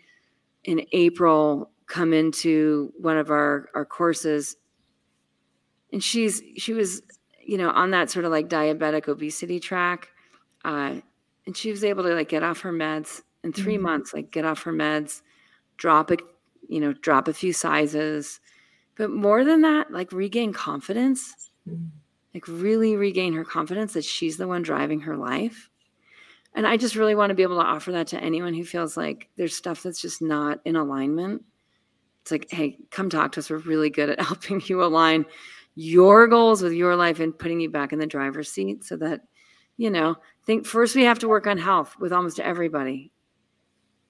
in 0.64 0.86
April 0.92 1.72
come 1.86 2.12
into 2.14 2.92
one 2.98 3.18
of 3.18 3.30
our 3.30 3.70
our 3.76 3.86
courses, 3.86 4.56
and 5.92 6.04
she's 6.04 6.42
she 6.58 6.74
was 6.74 7.02
you 7.46 7.58
know 7.58 7.70
on 7.70 7.92
that 7.92 8.10
sort 8.10 8.26
of 8.26 8.32
like 8.32 8.50
diabetic 8.50 9.08
obesity 9.08 9.60
track, 9.60 10.10
uh, 10.66 10.96
and 11.46 11.56
she 11.56 11.72
was 11.72 11.84
able 11.84 12.04
to 12.04 12.14
like 12.16 12.30
get 12.30 12.44
off 12.44 12.62
her 12.62 12.74
meds 12.74 13.22
in 13.44 13.54
3 13.54 13.78
Mhm. 13.78 13.82
months, 13.82 14.14
like 14.14 14.32
get 14.32 14.44
off 14.46 14.64
her 14.64 14.74
meds, 14.74 15.22
drop 15.78 16.12
a 16.12 16.18
you 16.68 16.80
know 16.80 16.94
drop 16.94 17.28
a 17.28 17.34
few 17.34 17.54
sizes, 17.54 18.40
but 18.96 19.10
more 19.12 19.46
than 19.46 19.62
that, 19.62 19.92
like 19.92 20.12
regain 20.12 20.52
confidence 20.54 21.34
Mm. 21.70 21.90
Like 22.38 22.48
really 22.48 22.96
regain 22.96 23.34
her 23.34 23.44
confidence 23.44 23.94
that 23.94 24.06
she's 24.06 24.38
the 24.38 24.48
one 24.48 24.62
driving 24.62 25.00
her 25.00 25.18
life. 25.18 25.72
And 26.54 26.68
I 26.68 26.78
just 26.78 26.96
really 26.96 27.16
want 27.16 27.32
to 27.32 27.34
be 27.34 27.42
able 27.42 27.58
to 27.58 27.66
offer 27.66 27.92
that 27.94 28.06
to 28.08 28.24
anyone 28.24 28.54
who 28.54 28.64
feels 28.64 28.96
like 28.96 29.28
there's 29.38 29.56
stuff 29.56 29.82
that's 29.82 30.00
just 30.00 30.22
not 30.22 30.60
in 30.64 30.76
alignment. 30.76 31.44
It's 32.22 32.32
like, 32.32 32.46
hey, 32.52 32.78
come 32.92 33.10
talk 33.10 33.32
to 33.32 33.40
us. 33.40 33.50
We're 33.50 33.58
really 33.58 33.90
good 33.90 34.12
at 34.12 34.22
helping 34.28 34.62
you 34.66 34.84
align 34.84 35.26
your 35.74 36.28
goals 36.28 36.62
with 36.62 36.74
your 36.74 36.96
life 36.96 37.20
and 37.20 37.36
putting 37.36 37.60
you 37.60 37.72
back 37.72 37.92
in 37.92 37.98
the 37.98 38.06
driver's 38.06 38.52
seat 38.52 38.84
so 38.84 38.96
that, 38.98 39.22
you 39.78 39.90
know, 39.90 40.16
think 40.46 40.68
first 40.68 40.96
we 40.96 41.06
have 41.06 41.18
to 41.20 41.28
work 41.28 41.48
on 41.48 41.58
health 41.58 41.96
with 42.00 42.14
almost 42.14 42.40
everybody. 42.40 43.12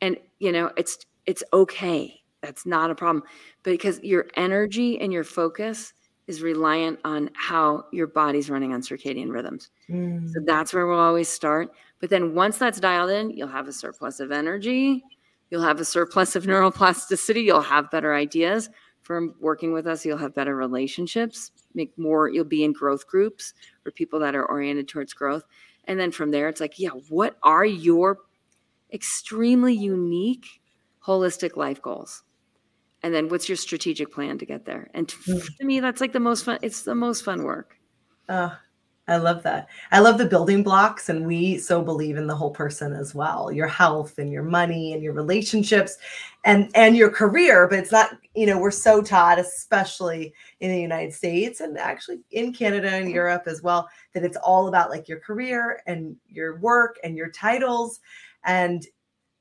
And, 0.01 0.17
you 0.39 0.51
know, 0.51 0.69
it's 0.75 0.97
it's 1.25 1.43
okay. 1.53 2.21
That's 2.41 2.65
not 2.65 2.91
a 2.91 2.95
problem. 2.95 3.23
Because 3.63 4.01
your 4.03 4.27
energy 4.35 4.99
and 4.99 5.13
your 5.13 5.23
focus 5.23 5.93
is 6.27 6.41
reliant 6.41 6.99
on 7.05 7.29
how 7.33 7.85
your 7.91 8.07
body's 8.07 8.49
running 8.49 8.73
on 8.73 8.81
circadian 8.81 9.31
rhythms. 9.31 9.71
Mm. 9.89 10.29
So 10.29 10.41
that's 10.45 10.73
where 10.73 10.85
we'll 10.85 10.99
always 10.99 11.29
start. 11.29 11.71
But 11.99 12.09
then 12.09 12.35
once 12.35 12.57
that's 12.57 12.79
dialed 12.79 13.09
in, 13.09 13.31
you'll 13.31 13.47
have 13.47 13.67
a 13.67 13.73
surplus 13.73 14.19
of 14.19 14.31
energy, 14.31 15.03
you'll 15.49 15.63
have 15.63 15.79
a 15.79 15.85
surplus 15.85 16.35
of 16.35 16.43
neuroplasticity, 16.45 17.43
you'll 17.43 17.61
have 17.61 17.89
better 17.89 18.13
ideas 18.13 18.69
from 19.03 19.35
working 19.39 19.71
with 19.71 19.87
us, 19.87 20.05
you'll 20.05 20.17
have 20.17 20.35
better 20.35 20.55
relationships, 20.55 21.51
make 21.73 21.97
more, 21.97 22.27
you'll 22.27 22.43
be 22.43 22.65
in 22.65 22.73
growth 22.73 23.07
groups 23.07 23.53
for 23.81 23.91
people 23.91 24.19
that 24.19 24.35
are 24.35 24.45
oriented 24.45 24.89
towards 24.89 25.13
growth. 25.13 25.43
And 25.85 25.97
then 25.97 26.11
from 26.11 26.31
there, 26.31 26.49
it's 26.49 26.59
like, 26.59 26.77
yeah, 26.77 26.89
what 27.07 27.37
are 27.41 27.63
your 27.63 28.17
extremely 28.91 29.73
unique 29.73 30.59
holistic 31.05 31.55
life 31.55 31.81
goals? 31.81 32.23
And 33.03 33.13
then 33.13 33.29
what's 33.29 33.47
your 33.47 33.55
strategic 33.55 34.11
plan 34.11 34.37
to 34.39 34.45
get 34.45 34.65
there? 34.65 34.89
And 34.93 35.07
to, 35.09 35.17
Mm. 35.17 35.57
to 35.57 35.65
me, 35.65 35.79
that's 35.79 36.01
like 36.01 36.13
the 36.13 36.19
most 36.19 36.45
fun. 36.45 36.59
It's 36.61 36.81
the 36.81 36.95
most 36.95 37.23
fun 37.23 37.43
work. 37.43 37.77
Oh, 38.29 38.57
I 39.07 39.15
love 39.17 39.43
that. 39.43 39.69
I 39.91 39.99
love 39.99 40.17
the 40.17 40.25
building 40.25 40.63
blocks, 40.63 41.07
and 41.07 41.25
we 41.25 41.59
so 41.59 41.81
believe 41.81 42.17
in 42.17 42.27
the 42.27 42.35
whole 42.35 42.51
person 42.51 42.91
as 42.91 43.15
well. 43.15 43.51
Your 43.51 43.67
health 43.67 44.17
and 44.17 44.29
your 44.33 44.43
money 44.43 44.91
and 44.91 45.01
your 45.01 45.13
relationships, 45.13 45.97
and 46.43 46.69
and 46.75 46.97
your 46.97 47.09
career. 47.09 47.67
But 47.69 47.79
it's 47.79 47.91
not, 47.91 48.17
you 48.35 48.45
know, 48.45 48.57
we're 48.57 48.71
so 48.71 49.01
taught, 49.01 49.39
especially 49.39 50.33
in 50.59 50.71
the 50.71 50.81
United 50.81 51.13
States 51.13 51.61
and 51.61 51.77
actually 51.77 52.19
in 52.31 52.51
Canada 52.51 52.89
and 52.89 53.09
Europe 53.09 53.43
as 53.45 53.61
well, 53.63 53.87
that 54.13 54.25
it's 54.25 54.37
all 54.37 54.67
about 54.67 54.89
like 54.89 55.07
your 55.07 55.19
career 55.19 55.81
and 55.87 56.17
your 56.27 56.57
work 56.59 56.97
and 57.03 57.15
your 57.15 57.29
titles. 57.29 58.01
And 58.43 58.85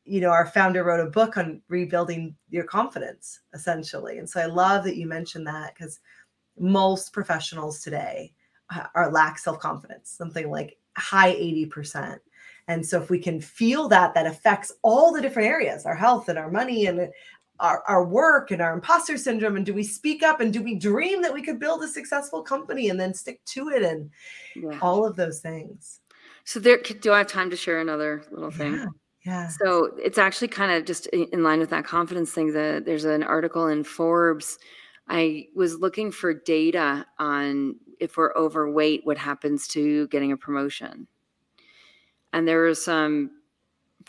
you 0.06 0.20
know, 0.20 0.30
our 0.30 0.46
founder 0.46 0.84
wrote 0.84 1.06
a 1.06 1.10
book 1.10 1.36
on 1.36 1.60
rebuilding 1.68 2.34
your 2.48 2.64
confidence, 2.64 3.40
essentially. 3.52 4.18
And 4.18 4.28
so 4.28 4.40
I 4.40 4.46
love 4.46 4.84
that 4.84 4.96
you 4.96 5.06
mentioned 5.06 5.46
that 5.46 5.74
because 5.74 6.00
most 6.58 7.12
professionals 7.12 7.82
today 7.82 8.32
uh, 8.70 8.84
are 8.94 9.10
lack 9.10 9.38
self 9.38 9.58
confidence, 9.58 10.10
something 10.10 10.50
like 10.50 10.78
high 10.96 11.34
80%. 11.34 12.18
And 12.68 12.84
so 12.84 13.00
if 13.00 13.10
we 13.10 13.18
can 13.18 13.40
feel 13.40 13.88
that, 13.88 14.14
that 14.14 14.26
affects 14.26 14.72
all 14.82 15.12
the 15.12 15.20
different 15.20 15.48
areas, 15.48 15.86
our 15.86 15.94
health 15.94 16.28
and 16.28 16.38
our 16.38 16.50
money 16.50 16.86
and 16.86 17.10
our, 17.60 17.82
our 17.86 18.04
work 18.04 18.50
and 18.50 18.60
our 18.60 18.74
imposter 18.74 19.16
syndrome. 19.16 19.56
And 19.56 19.64
do 19.64 19.72
we 19.72 19.84
speak 19.84 20.22
up 20.22 20.40
and 20.40 20.52
do 20.52 20.62
we 20.62 20.74
dream 20.74 21.22
that 21.22 21.32
we 21.32 21.42
could 21.42 21.60
build 21.60 21.82
a 21.82 21.88
successful 21.88 22.42
company 22.42 22.88
and 22.90 22.98
then 22.98 23.14
stick 23.14 23.44
to 23.46 23.68
it 23.68 23.82
and 23.82 24.10
yeah. 24.56 24.78
all 24.82 25.06
of 25.06 25.16
those 25.16 25.40
things? 25.40 26.00
So 26.44 26.60
there, 26.60 26.78
do 26.78 27.12
I 27.12 27.18
have 27.18 27.26
time 27.28 27.50
to 27.50 27.56
share 27.56 27.80
another 27.80 28.24
little 28.30 28.50
thing? 28.50 28.74
Yeah. 28.74 28.86
Yeah. 29.26 29.48
So 29.48 29.90
it's 29.98 30.18
actually 30.18 30.48
kind 30.48 30.70
of 30.70 30.84
just 30.84 31.06
in 31.08 31.42
line 31.42 31.58
with 31.58 31.70
that 31.70 31.84
confidence 31.84 32.30
thing. 32.30 32.52
That 32.52 32.84
there's 32.84 33.04
an 33.04 33.24
article 33.24 33.66
in 33.66 33.82
Forbes. 33.82 34.58
I 35.08 35.48
was 35.54 35.80
looking 35.80 36.12
for 36.12 36.32
data 36.32 37.04
on 37.18 37.76
if 37.98 38.16
we're 38.16 38.34
overweight, 38.36 39.00
what 39.04 39.18
happens 39.18 39.66
to 39.68 40.06
getting 40.08 40.30
a 40.30 40.36
promotion. 40.36 41.08
And 42.32 42.46
there 42.46 42.62
was 42.62 42.84
some 42.84 43.32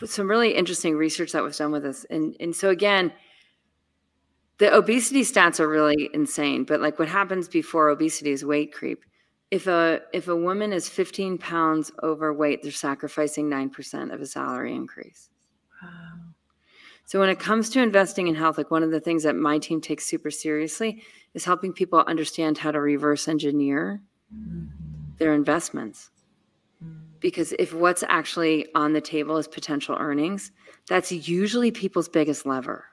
some 0.04 0.30
really 0.30 0.54
interesting 0.54 0.96
research 0.96 1.32
that 1.32 1.42
was 1.42 1.58
done 1.58 1.72
with 1.72 1.82
this. 1.82 2.06
And 2.08 2.36
and 2.38 2.54
so 2.54 2.68
again, 2.70 3.12
the 4.58 4.72
obesity 4.72 5.22
stats 5.22 5.58
are 5.58 5.68
really 5.68 6.10
insane. 6.14 6.62
But 6.62 6.80
like 6.80 7.00
what 7.00 7.08
happens 7.08 7.48
before 7.48 7.88
obesity 7.88 8.30
is 8.30 8.44
weight 8.44 8.72
creep 8.72 9.04
if 9.50 9.66
a 9.66 10.00
if 10.12 10.28
a 10.28 10.36
woman 10.36 10.72
is 10.72 10.88
15 10.88 11.38
pounds 11.38 11.90
overweight 12.02 12.62
they're 12.62 12.72
sacrificing 12.72 13.48
9% 13.48 14.12
of 14.12 14.20
a 14.20 14.26
salary 14.26 14.74
increase 14.74 15.30
wow. 15.82 15.88
so 17.04 17.18
when 17.18 17.28
it 17.28 17.38
comes 17.38 17.70
to 17.70 17.82
investing 17.82 18.28
in 18.28 18.34
health 18.34 18.58
like 18.58 18.70
one 18.70 18.82
of 18.82 18.90
the 18.90 19.00
things 19.00 19.22
that 19.22 19.36
my 19.36 19.58
team 19.58 19.80
takes 19.80 20.04
super 20.04 20.30
seriously 20.30 21.02
is 21.34 21.44
helping 21.44 21.72
people 21.72 22.04
understand 22.06 22.58
how 22.58 22.70
to 22.70 22.80
reverse 22.80 23.28
engineer 23.28 24.02
mm-hmm. 24.34 24.66
their 25.18 25.34
investments 25.34 26.10
mm-hmm. 26.84 26.98
because 27.20 27.52
if 27.58 27.72
what's 27.72 28.04
actually 28.08 28.66
on 28.74 28.92
the 28.92 29.00
table 29.00 29.38
is 29.38 29.48
potential 29.48 29.96
earnings 29.98 30.52
that's 30.86 31.10
usually 31.10 31.70
people's 31.70 32.08
biggest 32.08 32.44
lever 32.44 32.84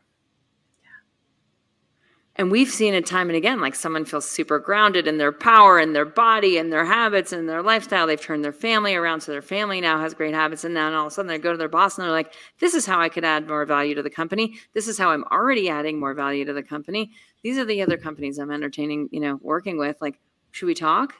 and 2.38 2.52
we've 2.52 2.70
seen 2.70 2.94
it 2.94 3.06
time 3.06 3.30
and 3.30 3.38
again 3.38 3.62
like 3.62 3.76
someone 3.76 4.06
feels 4.06 4.28
super 4.28 4.60
grounded 4.60 5.08
in 5.08 5.18
their 5.18 5.32
power 5.32 5.78
and 5.78 5.96
their 5.96 6.06
body 6.06 6.58
and 6.58 6.72
their 6.72 6.86
habits 6.86 7.32
and 7.32 7.48
their 7.48 7.62
lifestyle. 7.62 8.08
They've 8.08 8.20
turned 8.20 8.44
their 8.44 8.54
family 8.54 8.96
around 8.96 9.22
so 9.22 9.32
their 9.32 9.42
family 9.42 9.82
now 9.82 10.00
has 10.00 10.14
great 10.14 10.34
habits 10.34 10.64
and 10.64 10.76
then 10.76 10.94
all 10.94 11.08
of 11.08 11.12
a 11.12 11.16
sudden 11.16 11.28
they 11.28 11.38
go 11.38 11.52
to 11.52 11.58
their 11.58 11.70
boss 11.70 11.98
and 11.98 12.06
they're 12.06 12.12
like 12.12 12.34
this 12.60 12.74
is 12.74 12.86
how 12.86 13.00
i 13.00 13.10
could 13.10 13.24
add 13.26 13.48
more 13.48 13.66
value 13.66 13.96
to 13.96 14.04
the 14.04 14.10
company. 14.10 14.56
This 14.74 14.88
is 14.88 14.98
how 14.98 15.10
i'm 15.10 15.24
already 15.26 15.70
adding 15.70 16.00
more 16.00 16.14
value 16.14 16.46
to 16.46 16.54
the 16.54 16.64
company. 16.64 17.12
These 17.44 17.58
are 17.58 17.66
the 17.66 17.82
other 17.82 17.98
companies 17.98 18.38
i'm 18.38 18.52
entertaining 18.52 19.10
you 19.12 19.20
know 19.20 19.40
working 19.42 19.78
with. 19.78 19.98
Like 20.02 20.20
should 20.52 20.68
we 20.68 20.76
talk? 20.76 21.14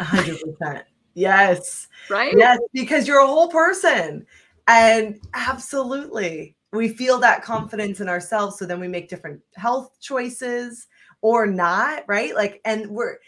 100% 0.00 0.82
yes. 1.14 1.88
Right? 2.08 2.34
Yes 2.36 2.58
because 2.72 3.06
you're 3.06 3.20
a 3.20 3.26
whole 3.26 3.48
person. 3.48 4.26
And 4.66 5.18
absolutely 5.34 6.54
we 6.72 6.88
feel 6.88 7.18
that 7.18 7.42
confidence 7.42 8.00
in 8.00 8.08
ourselves 8.08 8.58
so 8.58 8.66
then 8.66 8.80
we 8.80 8.88
make 8.88 9.08
different 9.08 9.40
health 9.54 9.98
choices 10.00 10.86
or 11.22 11.46
not 11.46 12.04
right? 12.06 12.34
Like 12.34 12.60
and 12.64 12.88
we're 12.88 13.18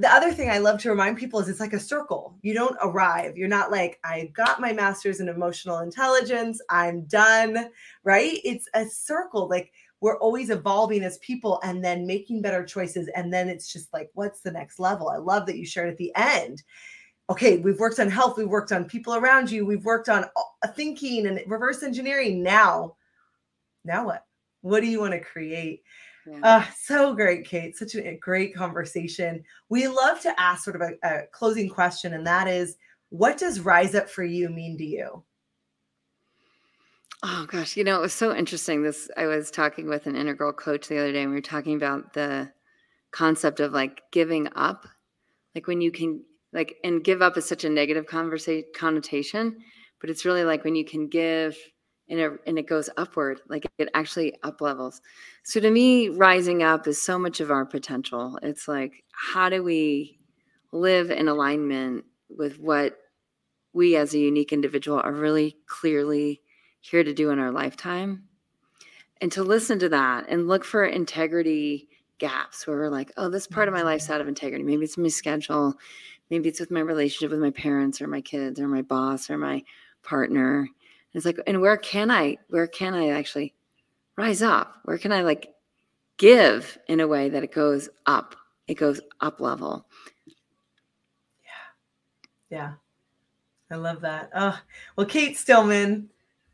the 0.00 0.08
other 0.08 0.32
thing 0.32 0.48
i 0.48 0.58
love 0.58 0.78
to 0.80 0.90
remind 0.90 1.16
people 1.16 1.40
is 1.40 1.48
it's 1.48 1.60
like 1.60 1.72
a 1.72 1.80
circle. 1.80 2.38
You 2.42 2.54
don't 2.54 2.76
arrive. 2.82 3.36
You're 3.36 3.48
not 3.48 3.70
like 3.70 3.98
i 4.04 4.30
got 4.34 4.60
my 4.60 4.72
master's 4.72 5.20
in 5.20 5.28
emotional 5.28 5.78
intelligence. 5.78 6.60
I'm 6.70 7.02
done 7.02 7.70
right? 8.04 8.38
It's 8.44 8.68
a 8.74 8.86
circle. 8.86 9.48
Like 9.48 9.72
we're 10.00 10.18
always 10.18 10.50
evolving 10.50 11.02
as 11.02 11.18
people 11.18 11.60
and 11.64 11.84
then 11.84 12.06
making 12.06 12.40
better 12.42 12.64
choices 12.64 13.08
and 13.16 13.32
then 13.32 13.48
it's 13.48 13.72
just 13.72 13.92
like 13.92 14.10
what's 14.14 14.40
the 14.40 14.52
next 14.52 14.78
level? 14.78 15.08
I 15.08 15.16
love 15.16 15.46
that 15.46 15.56
you 15.56 15.66
shared 15.66 15.88
at 15.88 15.96
the 15.96 16.12
end. 16.14 16.62
Okay, 17.30 17.58
we've 17.58 17.78
worked 17.78 18.00
on 18.00 18.08
health, 18.08 18.38
we've 18.38 18.48
worked 18.48 18.72
on 18.72 18.86
people 18.86 19.14
around 19.14 19.50
you, 19.50 19.66
we've 19.66 19.84
worked 19.84 20.08
on 20.08 20.24
thinking 20.74 21.26
and 21.26 21.40
reverse 21.46 21.82
engineering. 21.82 22.42
Now, 22.42 22.96
now 23.84 24.06
what? 24.06 24.24
What 24.62 24.80
do 24.80 24.86
you 24.86 25.00
want 25.00 25.12
to 25.12 25.20
create? 25.20 25.82
Yeah. 26.26 26.40
Uh, 26.42 26.64
so 26.76 27.14
great, 27.14 27.46
Cate. 27.46 27.76
Such 27.76 27.94
a 27.94 28.16
great 28.16 28.54
conversation. 28.54 29.42
We 29.68 29.88
love 29.88 30.20
to 30.22 30.40
ask 30.40 30.64
sort 30.64 30.76
of 30.76 30.82
a, 30.82 31.08
a 31.08 31.26
closing 31.32 31.68
question, 31.68 32.14
and 32.14 32.26
that 32.26 32.48
is 32.48 32.76
what 33.10 33.38
does 33.38 33.60
rise 33.60 33.94
up 33.94 34.10
for 34.10 34.24
you 34.24 34.48
mean 34.48 34.76
to 34.78 34.84
you? 34.84 35.22
Oh 37.22 37.46
gosh, 37.50 37.76
you 37.76 37.84
know, 37.84 37.96
it 37.96 38.02
was 38.02 38.12
so 38.12 38.34
interesting. 38.34 38.82
This 38.82 39.10
I 39.16 39.26
was 39.26 39.50
talking 39.50 39.88
with 39.88 40.06
an 40.06 40.16
integral 40.16 40.52
coach 40.52 40.88
the 40.88 40.98
other 40.98 41.12
day, 41.12 41.22
and 41.22 41.30
we 41.30 41.36
were 41.36 41.42
talking 41.42 41.76
about 41.76 42.12
the 42.12 42.52
concept 43.10 43.60
of 43.60 43.72
like 43.72 44.02
giving 44.12 44.48
up. 44.54 44.86
Like 45.54 45.66
when 45.66 45.80
you 45.80 45.90
can 45.90 46.22
like 46.52 46.76
and 46.84 47.02
give 47.02 47.22
up 47.22 47.36
is 47.36 47.48
such 47.48 47.64
a 47.64 47.70
negative 47.70 48.06
conversation 48.06 48.68
connotation 48.74 49.56
but 50.00 50.10
it's 50.10 50.24
really 50.24 50.44
like 50.44 50.64
when 50.64 50.74
you 50.74 50.84
can 50.84 51.08
give 51.08 51.56
and 52.08 52.20
it, 52.20 52.32
and 52.46 52.58
it 52.58 52.66
goes 52.66 52.88
upward 52.96 53.40
like 53.48 53.66
it 53.78 53.88
actually 53.94 54.34
up 54.42 54.60
levels. 54.60 55.00
So 55.42 55.60
to 55.60 55.70
me 55.70 56.08
rising 56.08 56.62
up 56.62 56.86
is 56.86 57.00
so 57.00 57.18
much 57.18 57.40
of 57.40 57.50
our 57.50 57.66
potential. 57.66 58.38
It's 58.42 58.66
like 58.66 59.04
how 59.12 59.48
do 59.48 59.62
we 59.62 60.18
live 60.72 61.10
in 61.10 61.28
alignment 61.28 62.04
with 62.28 62.58
what 62.58 62.96
we 63.72 63.96
as 63.96 64.14
a 64.14 64.18
unique 64.18 64.52
individual 64.52 65.00
are 65.00 65.12
really 65.12 65.56
clearly 65.66 66.40
here 66.80 67.04
to 67.04 67.12
do 67.12 67.30
in 67.30 67.38
our 67.38 67.52
lifetime? 67.52 68.24
And 69.20 69.32
to 69.32 69.42
listen 69.42 69.80
to 69.80 69.88
that 69.90 70.26
and 70.28 70.46
look 70.46 70.64
for 70.64 70.84
integrity 70.84 71.88
gaps 72.18 72.66
where 72.66 72.76
we're 72.76 72.88
like 72.88 73.12
oh 73.16 73.28
this 73.28 73.46
part 73.46 73.68
of 73.68 73.74
my 73.74 73.82
life's 73.82 74.04
mm-hmm. 74.04 74.14
out 74.14 74.20
of 74.20 74.28
integrity. 74.28 74.64
Maybe 74.64 74.84
it's 74.84 74.98
my 74.98 75.08
schedule. 75.08 75.74
Maybe 76.30 76.48
it's 76.48 76.60
with 76.60 76.70
my 76.70 76.80
relationship 76.80 77.30
with 77.30 77.40
my 77.40 77.50
parents 77.50 78.00
or 78.00 78.06
my 78.06 78.20
kids 78.20 78.60
or 78.60 78.68
my 78.68 78.82
boss 78.82 79.30
or 79.30 79.38
my 79.38 79.62
partner. 80.02 80.60
And 80.60 80.68
it's 81.14 81.26
like 81.26 81.38
and 81.46 81.60
where 81.60 81.76
can 81.76 82.10
i 82.10 82.36
where 82.48 82.66
can 82.66 82.94
i 82.94 83.10
actually 83.10 83.54
rise 84.16 84.42
up? 84.42 84.80
Where 84.84 84.98
can 84.98 85.12
i 85.12 85.22
like 85.22 85.54
give 86.16 86.78
in 86.88 87.00
a 87.00 87.08
way 87.08 87.28
that 87.28 87.44
it 87.44 87.52
goes 87.52 87.88
up 88.06 88.36
it 88.66 88.74
goes 88.74 89.00
up 89.20 89.40
level? 89.40 89.86
Yeah. 92.50 92.58
Yeah. 92.58 92.72
I 93.70 93.76
love 93.76 94.00
that. 94.02 94.30
Oh 94.34 94.58
well 94.96 95.06
cate 95.06 95.36
stillman 95.36 96.08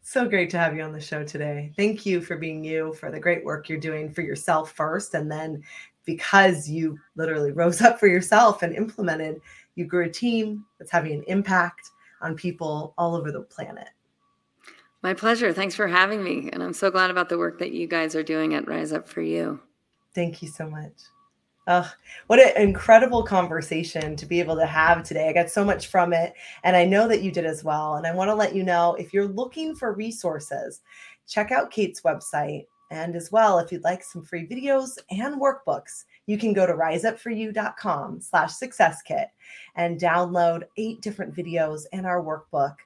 so 0.07 0.29
great 0.29 0.51
to 0.51 0.59
have 0.59 0.77
you 0.77 0.83
on 0.83 0.93
the 0.93 1.01
show 1.01 1.25
today. 1.25 1.73
Thank 1.77 2.05
you 2.05 2.21
for 2.21 2.37
being 2.37 2.63
you, 2.63 2.93
for 2.93 3.11
the 3.11 3.19
great 3.19 3.43
work 3.43 3.71
you're 3.71 3.81
doing 3.81 4.13
for 4.13 4.21
yourself 4.21 4.71
first. 4.73 5.15
And 5.15 5.33
then 5.33 5.65
because 6.05 6.69
you 6.69 6.99
literally 7.17 7.53
rose 7.53 7.81
up 7.81 7.99
for 7.99 8.07
yourself 8.07 8.63
and 8.63 8.75
implemented 8.77 9.41
you 9.77 9.87
grew 9.87 10.05
a 10.05 10.11
team 10.11 10.65
that's 10.79 10.91
having 10.91 11.13
an 11.15 11.25
impact 11.27 11.91
on 12.25 12.35
people 12.35 12.95
all 12.99 13.15
over 13.15 13.31
the 13.31 13.43
planet. 13.43 13.91
My 15.03 15.13
pleasure. 15.13 15.53
Thanks 15.53 15.75
for 15.75 15.87
having 15.87 16.25
me. 16.25 16.49
And 16.53 16.63
I'm 16.63 16.73
so 16.73 16.91
glad 16.91 17.11
about 17.11 17.29
the 17.29 17.39
work 17.39 17.59
that 17.59 17.73
you 17.73 17.87
guys 17.87 18.17
are 18.17 18.23
doing 18.23 18.55
at 18.55 18.67
Rise 18.67 18.93
Up 18.93 19.07
for 19.07 19.21
You. 19.21 19.61
Thank 20.15 20.41
you 20.41 20.49
so 20.49 20.69
much. 20.69 20.93
Oh, 21.67 21.91
what 22.27 22.41
an 22.41 22.63
incredible 22.63 23.23
conversation 23.23 24.17
to 24.17 24.27
be 24.27 24.39
able 24.41 24.57
to 24.57 24.67
have 24.67 25.03
today. 25.03 25.29
I 25.29 25.33
got 25.33 25.51
so 25.51 25.65
much 25.65 25.87
from 25.87 26.13
it, 26.13 26.35
and 26.63 26.77
I 26.77 26.85
know 26.85 27.09
that 27.09 27.23
you 27.23 27.31
did 27.31 27.47
as 27.47 27.65
well. 27.65 27.95
And 27.95 28.07
I 28.07 28.15
want 28.15 28.29
to 28.29 28.35
let 28.35 28.55
you 28.55 28.63
know 28.63 28.95
if 28.95 29.15
you're 29.15 29.29
looking 29.29 29.75
for 29.75 29.93
resources, 29.93 30.83
check 31.27 31.53
out 31.53 31.71
Cate's 31.71 32.03
website. 32.03 32.67
And 32.91 33.17
as 33.17 33.33
well, 33.33 33.59
if 33.59 33.73
you'd 33.73 33.83
like 33.83 34.05
some 34.05 34.23
free 34.23 34.47
videos 34.47 34.99
and 35.11 35.41
workbooks, 35.41 36.05
you 36.27 36.39
can 36.39 36.53
go 36.53 36.67
to 36.67 36.73
riseupforyou.com 36.73 38.21
slash 38.21 38.53
success 38.53 39.03
kit 39.03 39.29
and 39.77 40.01
download 40.01 40.65
eight 40.77 41.01
different 41.01 41.35
videos 41.35 41.83
and 41.93 42.07
our 42.07 42.23
workbook 42.23 42.77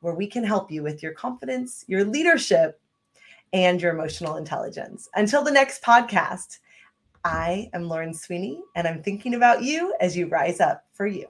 where 0.00 0.14
we 0.14 0.26
can 0.26 0.44
help 0.44 0.70
you 0.70 0.82
with 0.82 1.02
your 1.02 1.12
confidence, 1.12 1.84
your 1.88 2.04
leadership, 2.04 2.80
and 3.52 3.80
your 3.80 3.92
emotional 3.92 4.36
intelligence. 4.36 5.08
Until 5.14 5.42
the 5.42 5.50
next 5.50 5.82
podcast, 5.82 6.58
I 7.24 7.70
am 7.72 7.88
Lauren 7.88 8.12
Sweeney, 8.12 8.60
and 8.76 8.86
I'm 8.86 9.02
thinking 9.02 9.34
about 9.34 9.62
you 9.62 9.94
as 10.00 10.14
you 10.16 10.28
rise 10.28 10.60
up 10.60 10.84
for 10.92 11.06
you. 11.06 11.26